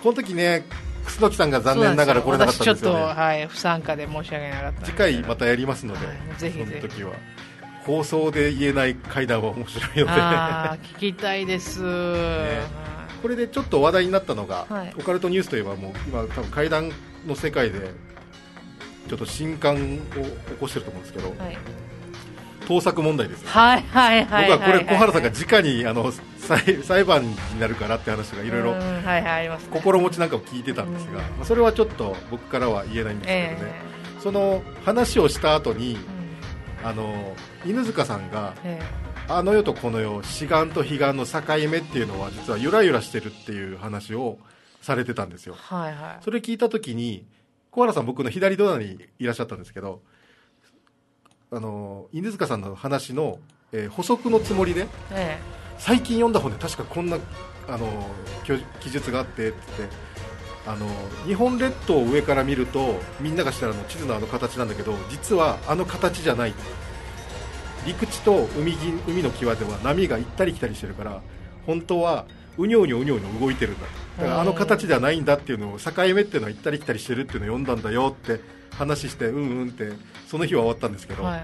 [0.03, 0.65] この時ね
[1.07, 3.01] 楠木さんが残念ながら来れなかったんですよね。
[3.01, 6.69] 私ちょっと、はい、不参加で申し訳なかった次回またやりますので、はいぜひぜひ。
[6.69, 7.13] その時は
[7.85, 10.11] 放送で言えない会談は面白いので。
[10.99, 11.81] 聞きたいです、
[13.21, 14.93] これでちょっと話題になったのが、はい。
[14.99, 16.91] オカルトニュースといえばもう今多分会談
[17.25, 17.91] の世界で
[19.07, 20.01] ちょっと新刊を起
[20.59, 21.57] こしてると思うんですけど、はい
[22.67, 29.69] 盗作問題ですよはいはいはい僕はこれ小原さんがじ直にあの裁裁判になるからって話がいろいろはいはいありますね。
[29.71, 31.15] 心持ちなんかを聞いてたんですが、うん。
[31.15, 33.71] まあそれはちょっと僕からは言えないんですけどね、
[34.19, 35.97] えその話をした後に
[36.81, 36.89] えうん。
[36.89, 38.81] あの犬塚さんがえ
[39.29, 44.39] あの世とこの世志願と彼岸の境目っていうのは実はゆらゆらしてるっていう話を
[44.81, 45.55] されてたんですよ。
[45.57, 46.23] えはいはい。
[46.23, 47.25] それ聞いた時に
[47.71, 50.01] 小原さん僕の左隣にいらっしゃったんですけど
[51.51, 53.39] あの犬塚さんの話の、
[53.71, 55.37] えー補足のつもりでえ
[55.77, 57.17] 最近読んだ本で確かこんな
[57.67, 57.87] あの
[58.45, 59.95] 記記述があってって言って
[60.65, 60.85] あの
[61.25, 66.53] 日本列島を上から見るとみんなが知ってるあの地図のあの形なんだけど実はあの形じゃない。
[67.85, 68.77] 陸地と海ぎ
[69.07, 71.21] 海の際では波が行ったり来たりしてるから
[71.65, 72.25] 本当は
[72.57, 73.87] うにょうにょうにょうにょ動いてるんだ。
[74.17, 78.41] だからあの形ではないんだっていうのを境目っていうのは行ったり来たりしてるっていうのを読んだんだよって
[78.77, 79.91] 話してうんうんって
[80.27, 81.43] その日は終わったんですけど、えはい。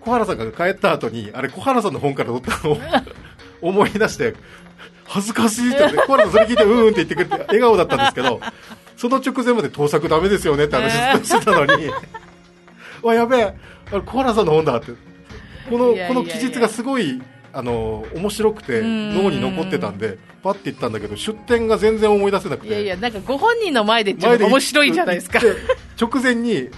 [0.00, 2.78] 小原さんが帰った後にあれ小原さんの本から取ったのを
[3.60, 4.34] 思い出して
[5.04, 8.40] 恥ずかしいって小原さんそれ聞いてうんうんって言ってくれて笑顔だったんですけど
[8.96, 10.92] その直前まで盗作ダメですよねって話
[11.26, 11.90] してたのに
[13.02, 13.54] わやべえ
[13.92, 14.92] あれ小原さんの本だって。
[15.68, 17.22] このこの記述がすごい
[17.52, 19.14] あの面白くてうん。
[19.14, 22.68] 脳に残ってたんでパッて言ったんだけど出典が全然思い出せなくて。
[22.68, 25.38] いやいやなんかご本人の前で面白いじゃないですか。
[25.38, 25.54] で
[26.00, 26.70] 直前に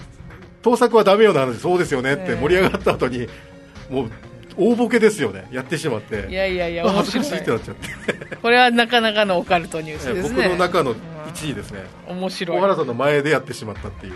[0.63, 3.29] 盗作はダメよな話そうですよねって盛り上がった後に、
[3.91, 4.11] もう
[4.57, 5.49] 大ボケですよね。
[5.51, 6.29] やってしまって。
[6.29, 8.37] いやいやいやあ恥ず面白いかしいってなっちゃって。
[8.37, 14.15] これはなかなかのオカルトニュースですね僕の中の1位ですね面白い小原さんの前でやってしまったっていう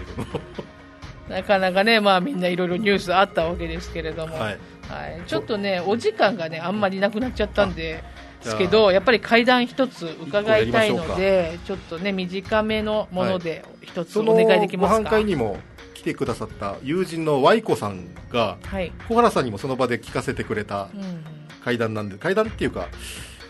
[1.29, 8.05] なかなかね、まあ、みんないろいろニュースあったわけですけれども、のはいはい、ちょっとね、お時間がね、あんまりなくなっちゃったんで、
[8.45, 14.99] ですけど、やっぱり階段一つ伺いたいので、ちょっとね、短めのもので一つお願いできますか。
[14.99, 15.76] ご飯会にも来
[16.07, 18.93] てくださった友人の Y 子さんがはい。
[19.09, 21.25] 小原さんにもその場で聞かせてくれたうん
[21.65, 22.89] 会談なんで会談っていうか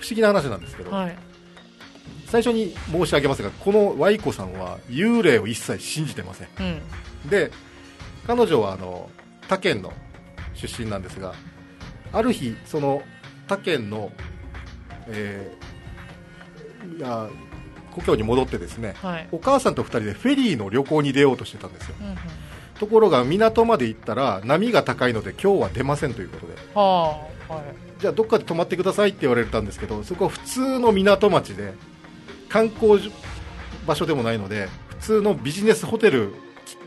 [0.00, 1.16] 不思議な話なんですけど、はい。
[2.26, 6.48] 最初に申し上げますがこの Y 子さんは幽霊を一切信じてません
[7.24, 7.30] うん。
[7.30, 7.50] で
[8.26, 9.11] 彼女はあの
[9.48, 9.92] 他県の
[10.54, 11.34] 出身なんですが
[12.12, 13.02] ある日その
[13.46, 14.11] 他県の、
[15.09, 15.66] えー
[16.98, 17.28] いや
[17.92, 19.28] 故郷に戻ってですねはい。
[19.32, 22.16] お母さんと2人でフェリーの旅行に出ようとしてたんですようんうん
[22.78, 26.54] ところが港まで行ったら波が高いので今日は出ませんということで。
[26.74, 27.64] はあ、はい。
[28.00, 31.72] じゃあどっかで泊まってくださいって言われたんですけどそこは普通の港町で
[32.50, 33.10] 観光
[33.86, 36.34] 場所でもないので普通のビジネスホテル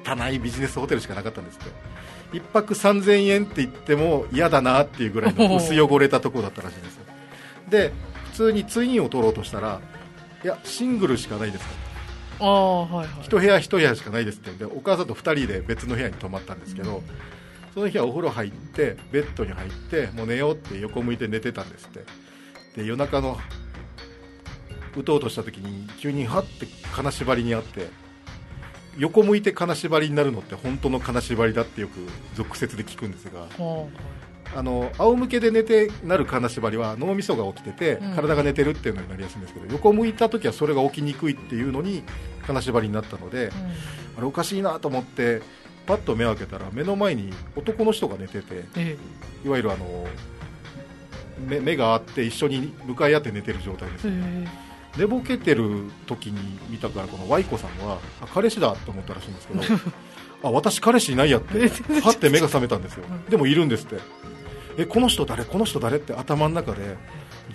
[0.05, 1.89] 汚いビジネスホテルしかなかったんですって。
[2.33, 7.05] 1泊3000円って言っても嫌だなっていうぐらいの 薄汚れたところだったらしいんですよ。
[7.69, 7.91] で
[8.31, 9.81] 普通にツインを取ろうとしたら
[10.43, 11.88] いやシングルしかないですあ
[12.39, 13.25] あ、はいはい。
[13.25, 14.51] 一部屋一部屋しかないですって。
[14.51, 17.03] でお母さんと2人で別の部屋に泊まったんですけど、
[17.73, 22.03] その日はお風呂入ってベッドに入ってもう寝ようって横向いて寝てたんですって。
[22.75, 23.37] で夜中の
[24.95, 27.87] 打とうとした時に急にはって金縛りにあって
[28.97, 31.99] 横向いて金縛りになるのって本当の金縛りだってよく
[32.35, 33.41] 俗説で聞くんですが。
[33.41, 33.87] は
[34.55, 38.15] あの仰向けで寝てなる金縛りは脳みそが起きてて、うん。
[38.15, 42.03] 体が寝てるっていうのになりやすいんですけど横向いた時はそれが起きにくいっていうのに
[42.45, 43.71] 金縛りになったので、あうん。
[44.17, 45.41] あれおかしいなと思って
[45.85, 48.97] パッと目を開けたら目の前に男の人が寝ててえ
[49.43, 50.07] いわゆるあの
[51.47, 54.07] 目目があって一緒に向かい合って寝てる状態です。
[54.07, 54.69] ええ。
[54.97, 59.61] 寝ぼけてる時に見たからこの Y 子さんはあ彼氏だと思ったらしいんですけど
[60.43, 61.69] あ私彼氏いないやって
[62.01, 63.05] はって目が覚めたんですよ。
[63.29, 63.97] でもいるんですって
[64.79, 65.43] えこの人誰？
[65.43, 65.97] この人誰？
[65.97, 66.95] って頭の中で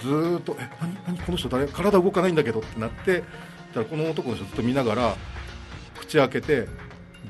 [0.01, 0.95] ずーっとえ何？
[1.07, 1.19] 何？
[1.19, 1.67] この人誰？
[1.67, 3.25] 体動かないんだけどってなって
[3.73, 5.17] たらこの男の人ずっと見ながら
[5.99, 6.69] 口開けて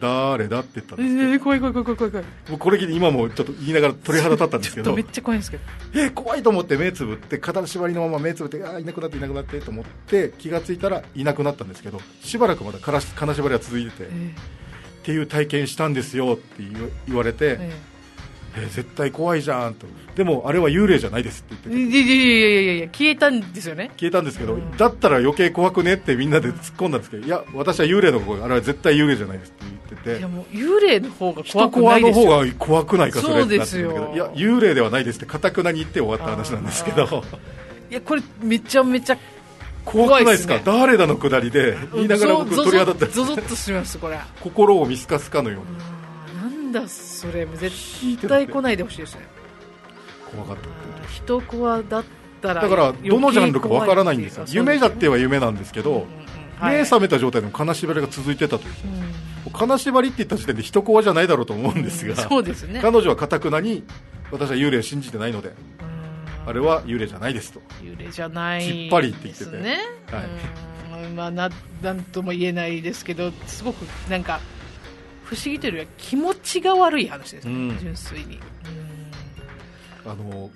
[0.00, 2.26] 誰だって言ったんえですってえ怖い怖い怖い怖い怖い怖い。
[2.50, 4.86] もうこれ聞いて今もちょっと言いながら鳥肌立ったんですけど。
[4.86, 5.62] ちょっとめっちゃ怖いんですけど。
[5.94, 14.34] え怖いと思って目つぶって片縛りのまま目つぶってあーいなくなっていなくなってと思って気がついたらいなくなったんですけどしばらくまだからし金縛りは続いてて、っえ
[15.04, 16.64] ていう体験したんですよって
[17.06, 17.93] 言われて、え
[18.56, 19.86] えー絶対怖いじゃんと。
[20.14, 21.98] でもあれは幽霊じゃないですって言ってて。
[21.98, 23.90] いやいやいやいやいや消えたんですよね。
[23.96, 30.18] 消えたんですけど、うんだったら余計怖くねってみんなで突っ込んだんですけどいや私は幽霊の声あれは絶対幽霊じゃないですって言ってて。
[30.18, 32.30] いやもう幽霊の方が怖人くな怖の方いですよ。
[32.30, 33.90] が怖くないかそれってなってそうですよ。
[33.90, 37.24] るんだけどいや幽霊ではないですってかたくなに言って終わった話なんですけど。
[37.90, 39.18] いやこれめちゃめちゃ
[39.84, 40.58] 怖くないですか？
[40.60, 44.18] 怖誰だのくだりで言いながら僕ゾ鳥肌立ってゾゾゾッとしますこれ。
[44.40, 45.93] 心を見透かすかのように
[46.74, 49.22] だそれ絶対来ないでほしいですね。
[50.30, 52.04] 怖かった人コアだっ
[52.42, 54.44] たらだからどのジャンルかわからないんですよ。
[54.48, 56.06] 夢だってはは夢なんですけど
[56.60, 58.74] 目覚めた状態でも金縛りが続いてたという。
[59.52, 62.80] 金縛りって言った時点で人コアじゃないだろうと思うんですがそうですね。
[62.82, 63.84] 彼女はかたくなに
[64.32, 66.48] 私は幽霊を信じてないのでうん。
[66.48, 67.60] あれは幽霊じゃないですと。
[67.80, 69.56] 幽霊じゃないきっぱりって言ってて。
[69.58, 69.78] ね。
[70.10, 71.04] はい。
[71.08, 71.16] うん。
[71.16, 71.50] まあな
[71.82, 74.40] なんとも言えないですけどすごくなんか
[75.24, 77.78] 不思議というよりは気持ちが悪い話ですね、うん。
[77.78, 78.38] 純粋に。
[80.06, 80.50] あの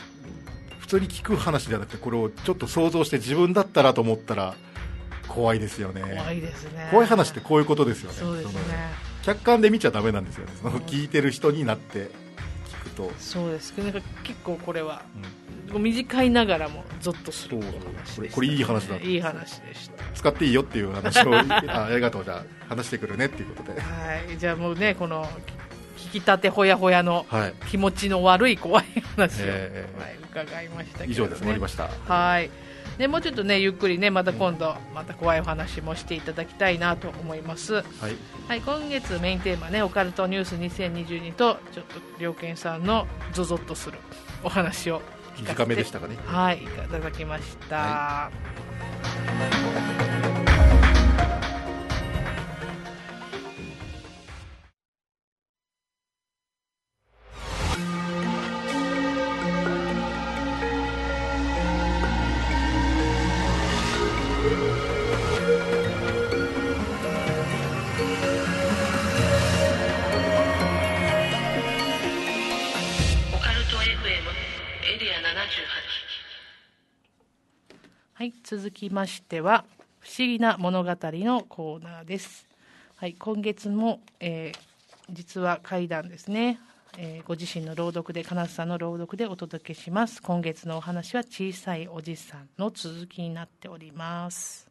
[0.78, 4.54] 普通に聞く話ではなくてこれをちょっと想像して自分だったらと思ったら
[5.26, 6.02] 怖いですよね。
[6.02, 6.88] 怖いですね。
[6.90, 8.16] 怖い話ってこういうことですよね。
[8.18, 8.60] そうですね。
[9.22, 10.52] 客観で見ちゃダメなんですよね。
[10.62, 12.10] その聞いてる人になって
[12.66, 13.76] 聞くと、そうです。
[13.76, 15.02] なんか結構これは
[15.78, 20.04] 短いながらもゾッとするお話でした、これこれいい話だいい話でした。
[20.14, 23.80] 使っていいよっていう話をあありがとうじゃあ話してくるねっていうことで。
[23.80, 23.86] は
[24.32, 24.38] い。
[24.38, 25.24] じゃあもうねこの
[25.96, 27.54] 聞きたてほやほやのはい。
[27.68, 28.84] 気持ちの悪い怖い
[29.16, 30.16] 話を、えーはい、
[30.46, 31.88] 伺いましたけど、ね、以上です終わりました。
[32.06, 32.50] はい。
[32.98, 37.74] でもうちょっとねゆっくりねまた今度また怖いお話もしていただきたいなと思います。
[37.74, 37.84] はい。
[38.48, 43.98] はい今月メインテーマねオカルトニュース2022とちょっと良健さんのゾゾッとする
[44.42, 45.00] お話を
[45.42, 46.16] 短めでしたかね。
[46.24, 48.30] はいいただきました、はは
[50.04, 50.07] い、
[78.50, 79.66] 続きましては
[80.00, 82.48] 不思議な物語のコーナーです。
[82.96, 84.58] はい、今月も、えー
[85.10, 86.58] 実は怪談ですね。
[86.96, 90.22] えーご自身の朗読で金津さんの朗読でお届けします。
[90.22, 94.66] 今月のお話は小さいおじさんの続きになっております。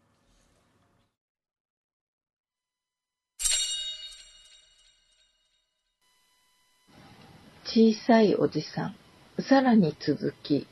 [7.64, 8.96] 小さいおじさん。
[9.40, 10.66] さらに続き。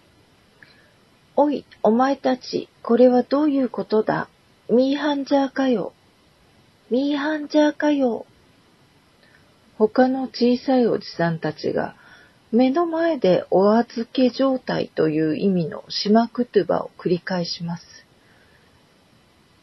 [1.37, 4.29] おい、お前たち、これはどういうことだ？
[4.69, 5.93] ミーハンジャーかよ。
[6.89, 8.25] ミーハンジャーかよ。
[9.77, 11.95] 他の小さいおじさんたちが、
[12.53, 17.83] 目の前でお預け状態という意味の島クトゥバを繰り返します。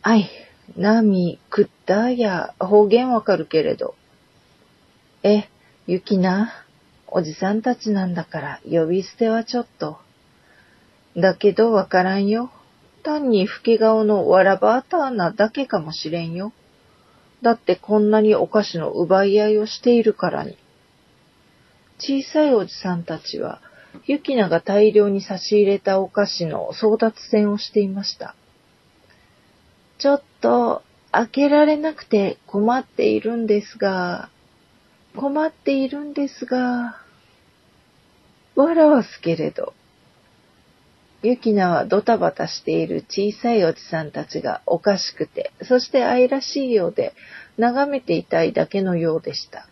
[0.02, 0.28] あい、
[0.76, 3.94] ナミ、クッターや方言わかるけれど。
[5.22, 5.48] え、
[5.86, 6.52] ユキナ、
[7.06, 9.98] おじさんたちなんだから呼び捨てはちょっと。
[11.16, 12.50] だけどわからんよ。
[13.02, 16.52] 単に老け顔のわらばあたーなだけかもしれんよ。
[17.42, 20.56] だってこんなにお菓子の奪い合いをしているからに。
[21.98, 23.60] 小さいおじさんたちは、
[24.06, 28.34] ユキナが大量に差し入れたお菓子の争奪戦をしていました。
[29.98, 34.30] ちょっと、開けられなくて困っているんですが、
[35.14, 36.98] 困っているんですが、
[38.56, 39.74] 笑わすけれど、
[41.22, 47.14] ユキナはドタバタしている小さいおじさんたちがおかしくて、そして愛らしいようで、
[47.58, 49.68] 眺めていたいだけのようでした。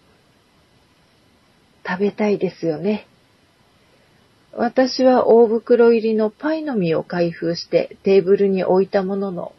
[1.85, 3.09] 食べたいですよね。
[4.53, 9.53] 私は大袋入りのパイの実を開封してテーブルに置いたものの、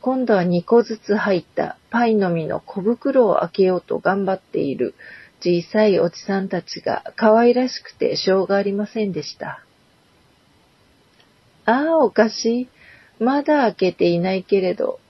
[0.00, 4.94] 今度は2個ずつ入ったパイの実の小袋を開けようと頑張っている
[5.40, 9.65] 小さいおじさんたちが可愛らしくてしょうがありませんでした。
[11.66, 12.68] ああ、おかしい。
[13.18, 15.00] まだ開けていないけれど。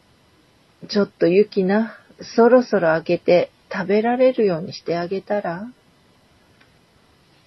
[0.88, 1.98] ちょっとゆきな、
[2.34, 5.68] そろそろ開けて食べられるようにしてあげたら？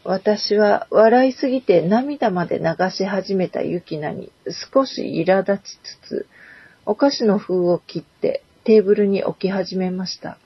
[0.03, 4.31] 私は笑いすぎて涙まで流し始めたゆきなに
[4.73, 6.27] 少し苛立ちつつ、
[6.85, 10.37] お菓子の封を切ってテーブルに置き始めました。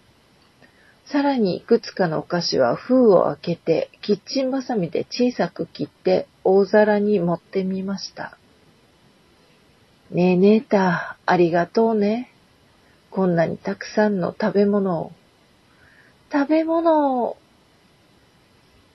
[1.05, 8.38] さらにいくつかのお菓子は封を開けてキッチンバサミで小さく切って大皿に盛ってみました。
[10.14, 12.30] ねえねえた、ありがとうね。
[13.09, 15.11] こんなにたくさんの食べ物を。
[16.32, 17.38] 食べ物を。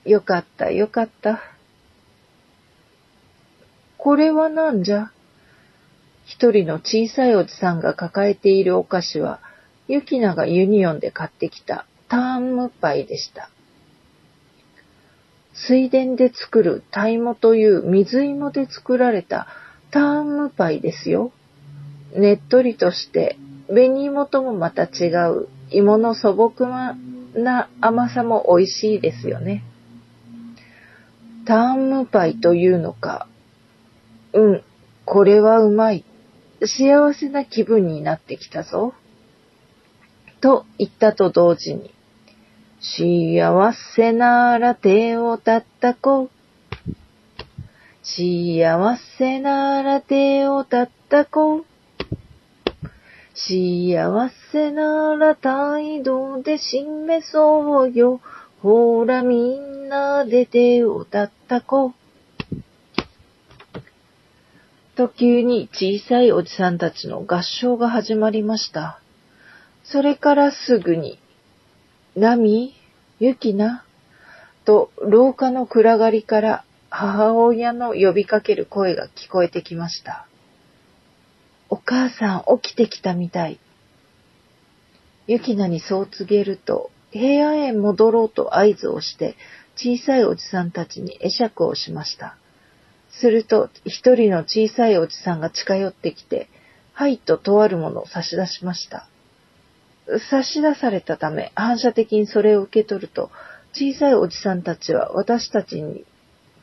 [0.05, 1.41] よかった、よかった。
[3.97, 5.11] これはなんじゃ？
[6.25, 9.41] 一人の小さいおじさんが抱えているお菓子は、
[9.89, 13.49] ユキナがユニオンで買ってきたターンムパイでした。
[15.53, 19.47] 水田で作るタイモという水芋で作られた
[19.91, 21.31] ターンムパイですよ。
[22.15, 23.37] ねっとりとして、
[23.67, 26.67] 紅芋ともまた違う芋の素朴
[27.35, 29.63] な甘さも美味しいですよね。
[31.45, 33.27] ターンムパイというのか。
[34.33, 34.63] うん、
[35.05, 36.05] これはうまい。
[36.61, 38.93] 幸せな気分になってきたぞ。
[40.41, 41.91] と言ったと同時に、
[42.81, 46.38] 幸せなら手を叩こう。
[48.15, 51.65] 幸せなら手を叩こう。
[53.35, 58.19] 幸せなら態度で示そうよ。
[58.61, 61.93] ほらみんなで手を叩こう。
[64.95, 68.99] と急に小さいおじさんたちの合唱が始まりました。
[69.83, 71.19] それからすぐに、
[72.15, 72.73] ナミ、
[73.19, 73.85] ユキナ、
[74.65, 80.27] と廊下の暗がりから母親の呼びかける声が聞こえてきました。
[81.69, 83.59] お母さん起きてきたみたい。
[85.27, 89.35] ユキナにそう告げると、部屋へ戻ろうと合図をして、
[89.75, 92.35] 小さいおじさんたちに会釈をしました。
[93.11, 96.49] すると、一人の小さいおじさんが近寄ってきて、
[96.93, 99.07] はいととあるものを差し出しました。
[100.31, 103.29] 差し出されたため、反射的にそれを受け取ると、
[103.73, 106.03] 小さいおじさんたちは私たちに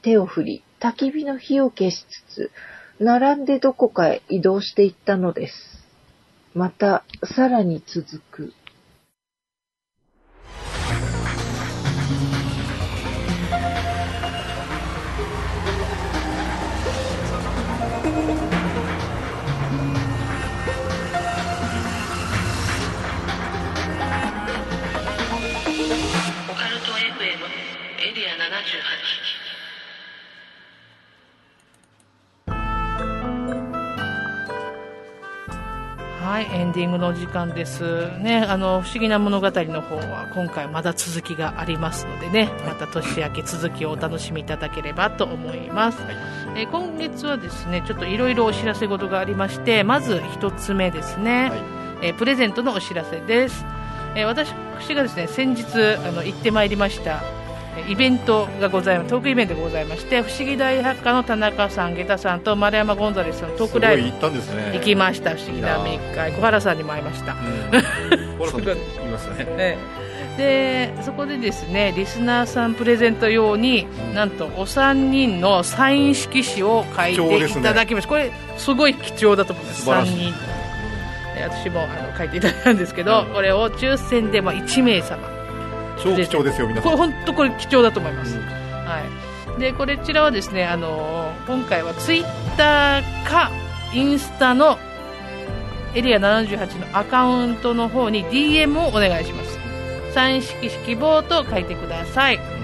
[0.06, 2.50] 手を振り、焚き火の火を消しつつ、
[3.00, 5.84] 並んでどこかへ移動していったのです。
[6.54, 8.52] また、さらに続く。
[36.36, 38.10] はい、エンディングのお時間です。
[38.18, 46.02] ね、あの、不思議な物語の方は今回まだ続きがありますのでね、また年明け続きをお楽しみいただければと思います。
[46.02, 46.16] はい
[46.56, 51.60] えー今月はですね、ちょっといろいろお知らせ事がありまして、まず一つ目ですね、はい
[52.02, 53.64] えープレゼントのお知らせです。
[54.14, 54.50] えー私
[54.94, 55.64] がですね、先日
[56.06, 57.35] あの行ってまいりました、えー
[57.88, 64.72] イベントがございます、トークイベントがございまして、不思議大百科の田中さん、下駄さんと丸山ゴンザレスさんのトーすクライブ行ったんですね。
[64.74, 67.32] 行きました、不思議な密会、小原さんにも会いました。
[67.32, 68.38] うん。
[68.38, 68.66] 小原さんい。
[69.10, 69.56] ましたね。
[69.56, 69.78] ね。
[70.36, 74.14] でそこでですねリスナーさんプレゼント用に、うん。
[74.14, 79.82] なんとお三人のサイン色紙を書いていただきました、これすごい貴重だと思います。
[79.82, 80.10] 素晴らしい。
[80.10, 80.34] 三人。
[81.34, 83.34] で私もあの書いていただいたんですけど、うん。
[83.34, 85.35] これを抽選でまあ1名様
[86.02, 86.90] 超貴重ですよ皆さん。
[86.90, 88.42] これ本当これ貴重だと思います、うん。
[88.42, 89.02] は
[89.56, 93.50] い、でこちらはですねあの今回はツイッターか
[93.92, 94.78] インスタの
[95.94, 99.58] エリア78のアカウントの方に DM をお願いします。
[100.12, 102.56] サイン色紙希望と書いてください。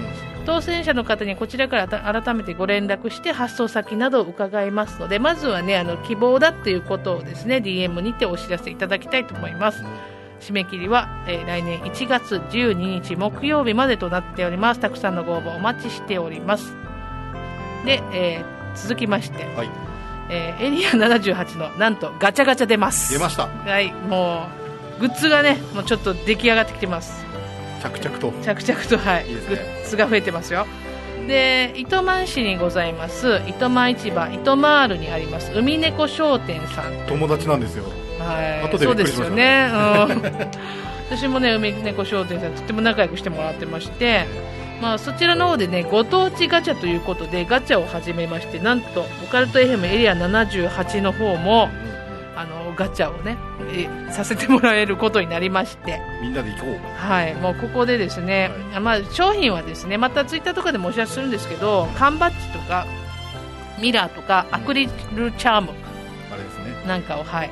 [0.45, 9.83] 当選者の方にこちらからた改めてご連絡して発送先などを伺いますのでまずはねあの希望だっていうことをですね DM にてお知らせいただきたいと思います
[10.43, 14.79] 締め切りは、えー来年1月12日木曜日までとなっております。
[14.79, 16.75] たくさんのご応募お待ちしております。
[17.85, 19.69] で、えー続きまして、はい。
[20.29, 23.13] えーエリア78のなんとガチャガチャ出ます。
[23.13, 23.47] 出ました。
[23.47, 24.47] はいも
[24.97, 27.25] うグッズがねもうちょっと出来上がってきてます。
[27.81, 28.31] 着々と。
[28.43, 29.27] 着々とはい。
[29.27, 30.65] いいですグねッズが増えてますよ。
[31.27, 36.93] で糸満市にございます糸満市場糸満ールにあります海猫商店さん。
[37.07, 37.85] 友達なんですよ
[38.19, 39.77] はい、そうですよね、うん、
[41.09, 44.25] 私もね海猫商店さんとっても仲良くしてもらってまして、
[44.81, 51.69] まあ、そちらの方でねご当地ガチャということでガチャを始めましてなんとオカルト FM エリア78の方も
[52.35, 53.37] あのガチャをね
[53.71, 56.01] えさせてもらえることになりまして。
[56.21, 57.07] みんなで行こう。
[57.07, 58.51] はい、もうここでですね、
[58.81, 62.85] まあ、商品はですねまたツイッターとかでもお知らせするんですけど缶バッジとか
[63.79, 65.69] ミラーとかアクリルチャーム
[66.31, 66.83] あれですね。
[66.87, 67.51] なんかを、はい、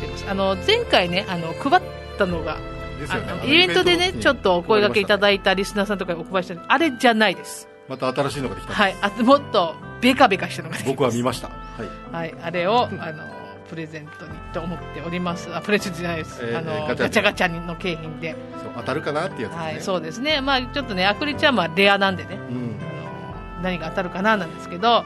[0.00, 0.26] ってます。
[0.28, 1.82] あの前回ねあの配っ
[2.18, 3.32] たのがあですよね。
[3.32, 6.64] のイベントでねちょっとお声掛けいたいだいたリスナーさんとかにお配りした。
[6.68, 7.68] あれじゃないです。
[7.88, 8.96] また新しいのができたはい。
[9.00, 10.96] あもっとベカベカしたのが出てきます。
[10.96, 11.48] 僕は見ました。
[11.48, 12.14] はい。
[12.14, 13.24] はい、あれをあの
[13.68, 15.54] プレゼントにと思っております。
[15.54, 17.48] あプレゼントじゃないです、えーあのえーガチャガチャ。
[17.48, 18.34] の景品で。
[18.62, 19.64] そう当たるかなってやつですね。
[19.64, 22.76] はい、そうですね、まあ、ちょっとね、アクリルチャームはレアなんでね、うん。
[22.80, 25.04] あの何が当たるかななんですけど、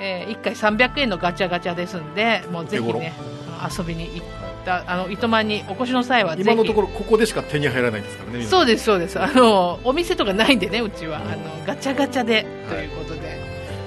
[0.00, 3.12] え1回300円のガチャガチャですんで、もうぜひね、
[3.62, 4.26] 遊びに行っ
[4.64, 13.40] た、あの糸満にお越しの際は今のところここでしか手に入らないんですからねそうでです、そうです、あのお店とかないんでね、うちは、あのガチャガチャでということで、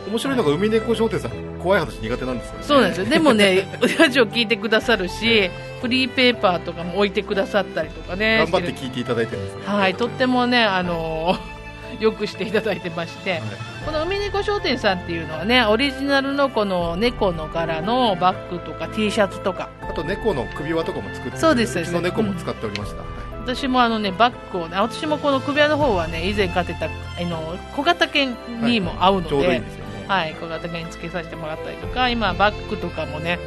[0.07, 2.63] 面白いのが海猫商店さん怖い話苦手なんですよね。
[2.63, 3.67] そうなんですよ、でもね、
[3.97, 5.49] ラジオ聞いてくださるし、
[5.81, 11.37] フリーペーパーとかも置いてくださったりとかね、頑張って聞いていただいてるんですよはい、とってもね、あの
[11.99, 13.31] よくしていただいてまして。
[13.31, 19.69] はいこの海猫商店さんっていうのはねオリジナルのこの猫の柄のバッグとか T シャツとか。
[19.81, 23.07] あと猫の首輪とかも作ってそうですうちの猫も使っておりました、はい。
[23.41, 26.89] 私もあのねバッグをね私もこの首輪の方はね以前飼ってたあ
[27.23, 33.39] の小型犬にも合うのちょうどいいでんですよね、はい、小型犬につけさせてもらったりとか今バッグとかもね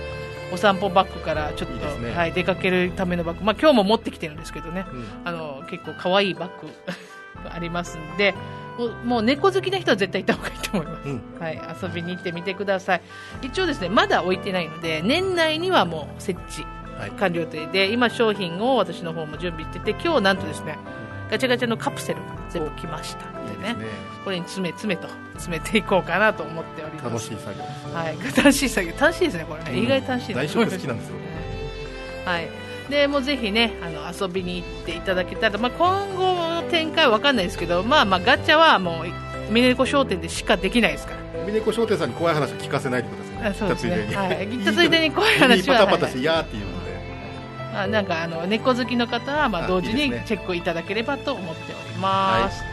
[0.53, 2.13] お散歩バッグからちょっとね。
[2.13, 4.87] はい、出かけるためのバッグ、まあ、今日も持ってきてるんですけどね。
[4.91, 5.07] うん。
[5.25, 6.69] あの結構可愛いバッグ
[7.45, 8.35] が ありますんで
[9.05, 11.09] もう猫好きな人は絶対行った方がいいと思います。
[11.09, 11.23] うん。
[11.39, 13.03] はい、遊びに行ってみてください。
[13.43, 16.67] 一応ですねまだ置いてないので年内にはもう設置
[16.99, 17.11] はい。
[17.13, 20.79] 完了予定で今商品を私の方も準備してて今日なんとですね
[21.31, 23.75] ガチャガチャのカプセルが全部来ましたのでね。
[23.75, 23.87] ね。
[24.25, 27.05] これに詰め詰めと詰めていこうかなと思っております。
[27.05, 28.93] 楽しい作業ですはい、楽しい作業。
[28.99, 31.09] 楽しいですねこれね、意外と楽しいです内職好きなんです。
[31.09, 31.17] よ
[32.25, 32.49] はい、
[32.89, 41.25] でもうぜひねあの遊びに行っていただけたら、まあ、今後の展開は分かんないですけど、まあ、まあガチャはもうミネコ商店でしかできないですから。
[41.45, 43.49] 海猫商店さんに怖い話を聞かせないでくださいね。
[43.49, 44.17] あそうですね。
[44.17, 44.49] はい。
[44.75, 46.85] ついでに怖い話は 耳パタパタしてやーっていうので、
[47.75, 52.65] あなんかあの猫好きの方はまああ同時にチェックいただければと思っております、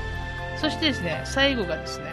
[0.58, 2.11] そしてですね最後がですね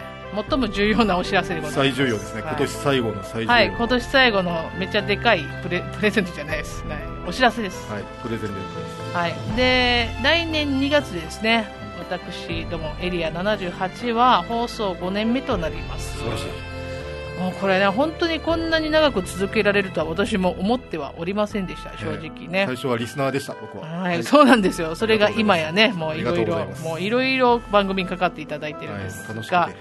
[0.49, 1.97] 最も重要なお知らせでございます。
[1.97, 2.51] 最重要ですね、はい。
[2.51, 3.67] 今年最後の最重要、はい。
[3.67, 9.15] 今年最後のめっちゃでかいプレプレゼントじゃないです、はい、お知らせです、はい、プレゼントです。
[9.15, 11.79] はい、で来年2月でですね。
[11.99, 16.17] 私どもエリア78は放送5年目となります。
[16.17, 16.45] 素晴らしい。
[17.39, 21.91] もうこれね本当にこんなに長く続けられるとは私も思ってはおりませんでした。
[21.97, 23.85] 正直ね、最初はリスナーでした僕は。
[23.87, 24.95] はい、そうなんですよ。
[24.95, 29.37] それが今やね、もういろいろもういろいろ番組にかかっていただいてるんですはい。
[29.37, 29.71] 楽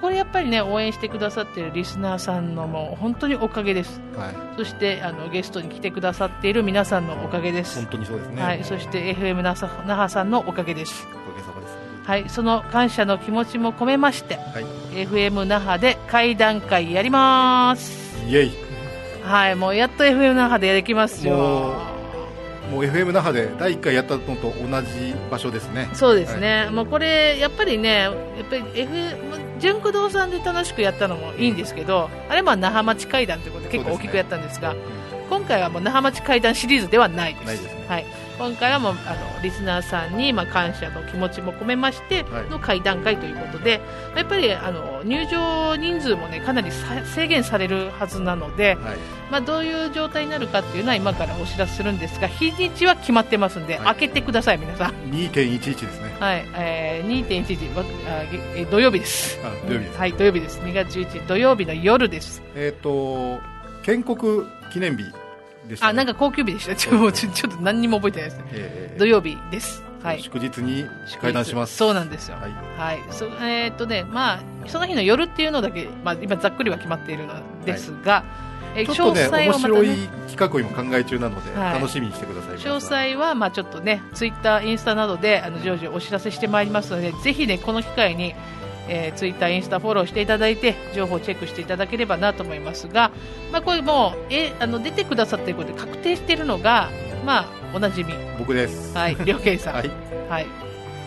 [0.00, 4.00] これやっぱりね応援してくださっているリスナーさんのもう本当におかげです。
[4.16, 4.34] はい。
[4.56, 7.76] そしてあのゲストに来てくださっている皆さんのおかげです。
[7.76, 8.42] 本当にそうですね。
[8.42, 11.06] はい、そして FM 那覇那覇さんのおかげです。
[11.26, 11.76] おかげさまです。
[12.04, 14.64] はい、その感謝の気持ちも込めまして、はい。
[15.06, 18.26] FM 那覇で会談会やります。
[18.26, 18.52] イエイ。
[19.22, 21.91] はい、もうやっと FM 那覇でできますよ。
[22.72, 25.90] ももう FM 那覇で第1回やったのと同じ場所ですね。
[25.92, 28.14] そうですね、もうこれ、やっぱりね、やっ
[28.48, 34.74] ぱり FM、純駆動さんで楽しくやったのもいいんですけど、あれは那覇町会談ということで結構大きくやったんですが、
[35.28, 37.46] 今回はもう那覇町会談シリーズではないです。
[37.46, 37.84] ないですね。
[37.88, 38.06] はい、
[38.38, 43.80] 今回はもうあのリスナーさんにまあ感謝の気持ちも込めましてはいの会談会ということで、
[44.16, 48.96] やっぱりあの入場人数もねかなりさ制限されるはずなので、はい
[49.30, 54.92] まあ、どういう状態になるかっていうのは今からお知らせするんですが日にちは決まってますんで、はい開けてください皆さん。
[55.10, 59.38] 2.11ですねはい、えー、2.11わあげえー土曜日です。
[59.44, 60.60] あ土曜日ですはい、土曜日です。
[60.60, 62.42] 2月11日土曜日の夜です。
[62.54, 63.40] えっ、と
[63.82, 65.04] 建国記念日
[65.68, 66.74] ね、あ、なんか高級日でした。
[66.74, 68.44] ちょちょっと何にも覚えてないですね。
[68.52, 69.82] えー土曜日です。
[70.02, 70.20] はい。
[70.20, 70.84] 祝日に
[71.20, 72.36] 会談しますそうなんですよ。
[72.36, 77.34] はいはい、そえーっとね、まあ、その日の夜っていうのだけ、まあ、今ざっくりは決まっているの
[77.64, 78.24] ですが、
[78.74, 79.88] えーちょっとね詳細面白い
[80.28, 88.34] 企画を今考え中なので、はい楽しみにしてください詳細は、まあ、ちょっとね、ツイッター、インスタなどで、あの、常時お知らせしてまいりますので、ぜひね、この機会に、
[88.88, 93.10] えー、ツイッター、インスタフォローしていただいて、情報をチェックしていただければなと思いますが、
[93.52, 96.90] まあ、これもう、え、あの、出てくださっていることで確定しているのが、
[97.24, 98.12] まあ、おなじみ。
[98.38, 99.74] 僕ですはい、りょうけいさん。
[99.76, 99.90] はい
[100.28, 100.46] はい。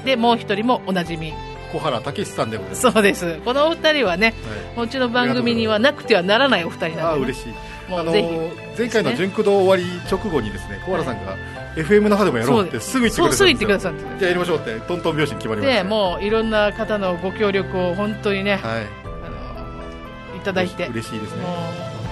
[0.06, 1.34] で、もう一人もおなじみ。
[1.74, 3.40] 小原武史さんでございますそうです。
[3.44, 4.34] このお二人はね、
[4.76, 7.54] もううちの番組にはなくてはならないお二人ああなので、嬉しい
[7.90, 8.30] あのもうぜひ。
[8.78, 11.36] 前回の純駆動終わり直後にですね小原さんが
[11.76, 14.02] FM 那覇でもやろうってすぐ言ってくださって。
[14.02, 18.62] じゃあやりましょうってトントン拍子に決まりましたで、もういろんな方のご協力を本当にね、はい。
[18.64, 21.44] あのいただいて、も嬉しいですね。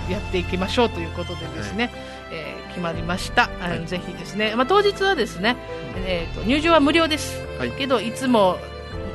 [0.09, 1.91] うやっていきましょうということでですね、
[2.32, 3.51] えー決まりました。
[3.59, 3.86] はい。
[3.86, 5.55] ぜひですね、まあ当日はですね、
[6.07, 7.39] えっ、と入場は無料です。
[7.59, 7.72] はい。
[7.72, 8.57] けどいつも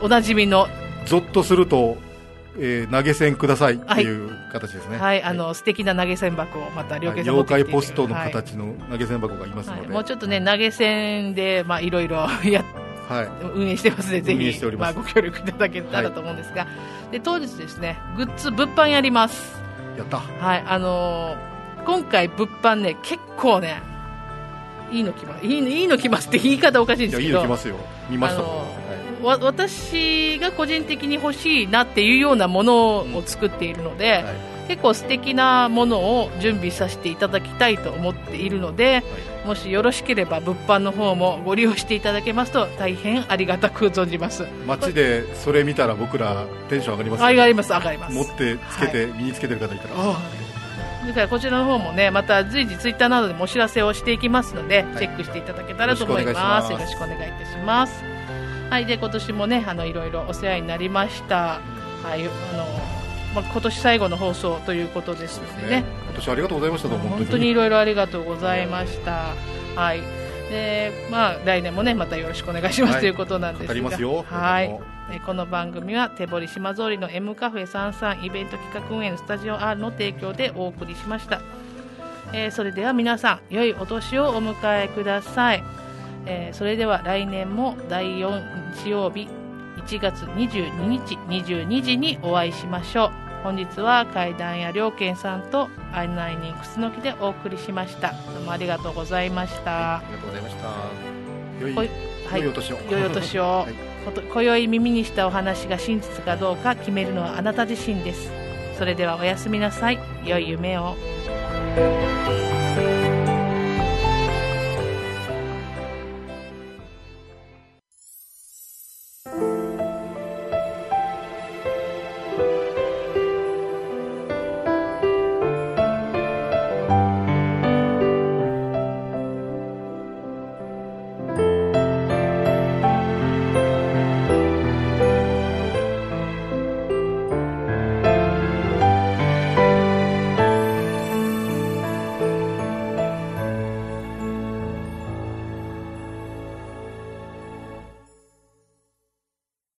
[0.00, 0.68] おなじみの
[1.06, 1.98] ゾッとすると、
[2.56, 4.98] えー投げ銭くださいっていう形ですね。
[4.98, 7.18] はい、あの素敵な投げ銭箱をまた両はい。
[7.18, 8.32] 家さん妖怪ポストのはい。
[8.32, 9.88] 形の投げ銭箱がいますので、はい。
[9.90, 12.64] もうちょっとね投げ銭でまあいろいろ やっ
[13.08, 13.28] はい。
[13.54, 14.90] 運営してますのでぜひます。
[14.90, 16.66] あ、ご協力いただけたらと思うんですが、
[17.10, 19.60] で当日ですねグッズ物販やります。
[19.96, 20.18] やった。
[20.18, 23.80] はいあのー今回物販ね結構ね
[24.92, 25.46] いいの来ます。
[25.46, 27.38] いいのいいの来ますって言い方おかしいんいやいですけど。
[27.38, 27.76] いの来ますよ。
[28.10, 28.64] 見ましたもん、あ
[29.22, 39.02] 私が個人的に欲しいなっていうようなものを作っているので、はい結構素敵なものを準備させていただきたいと思っているので、
[39.46, 44.46] もしよろしければ物販の方もご利用していただけますと大変ありがたく存じます。
[44.66, 48.14] 街でそれ見たら僕らテンション上がりますよ上がります、上がります。
[48.14, 50.22] 持ってつけて、身につけてる方いたら、あ
[51.06, 56.72] だからこちらの方もね、また随時ツイッターなどでもお知らせをしていきますので、いチェックしていただけたらと思います。
[56.72, 58.17] よろしくお願いいたします。
[58.70, 61.60] はい、で今年もね、あのいろいろお世話になりました。
[62.02, 62.66] はい、あの
[63.34, 65.84] まあ今年最後の放送ということですのでね。
[66.04, 69.34] 今年ありがとうございました本当にいろいろありがとうございました。
[69.74, 70.00] はい。
[70.50, 73.68] で、まあ来年もねまたよろしくお願いします、はいということなんですが。
[73.68, 74.78] 語りますよはい
[75.24, 81.40] この番組は手堀島通りの M カフェ33イベント企画運営のスタジオ R の提供でお送りしました。
[82.34, 85.77] えーそれでは皆さん良いお年をお迎えください。
[86.26, 89.28] えーそれでは来年も第4日曜日
[89.86, 93.28] 1月22日22時にお会いしましょう。
[93.42, 98.12] 本日は階段や良健さんとアイナイニンクスの木でお送りしました。
[98.34, 99.98] どうもありがとうございました。
[99.98, 100.68] ありがとうございました。
[101.60, 101.90] 良い、はい
[102.40, 102.78] 良いお年を。
[102.90, 103.42] 良いお年を。
[103.64, 103.74] はい。
[104.32, 108.30] 今宵耳にしたお話が真実かどうか決めるのはあなた自身です。
[108.76, 109.98] それではおやすみなさい。
[110.24, 110.96] 良い夢を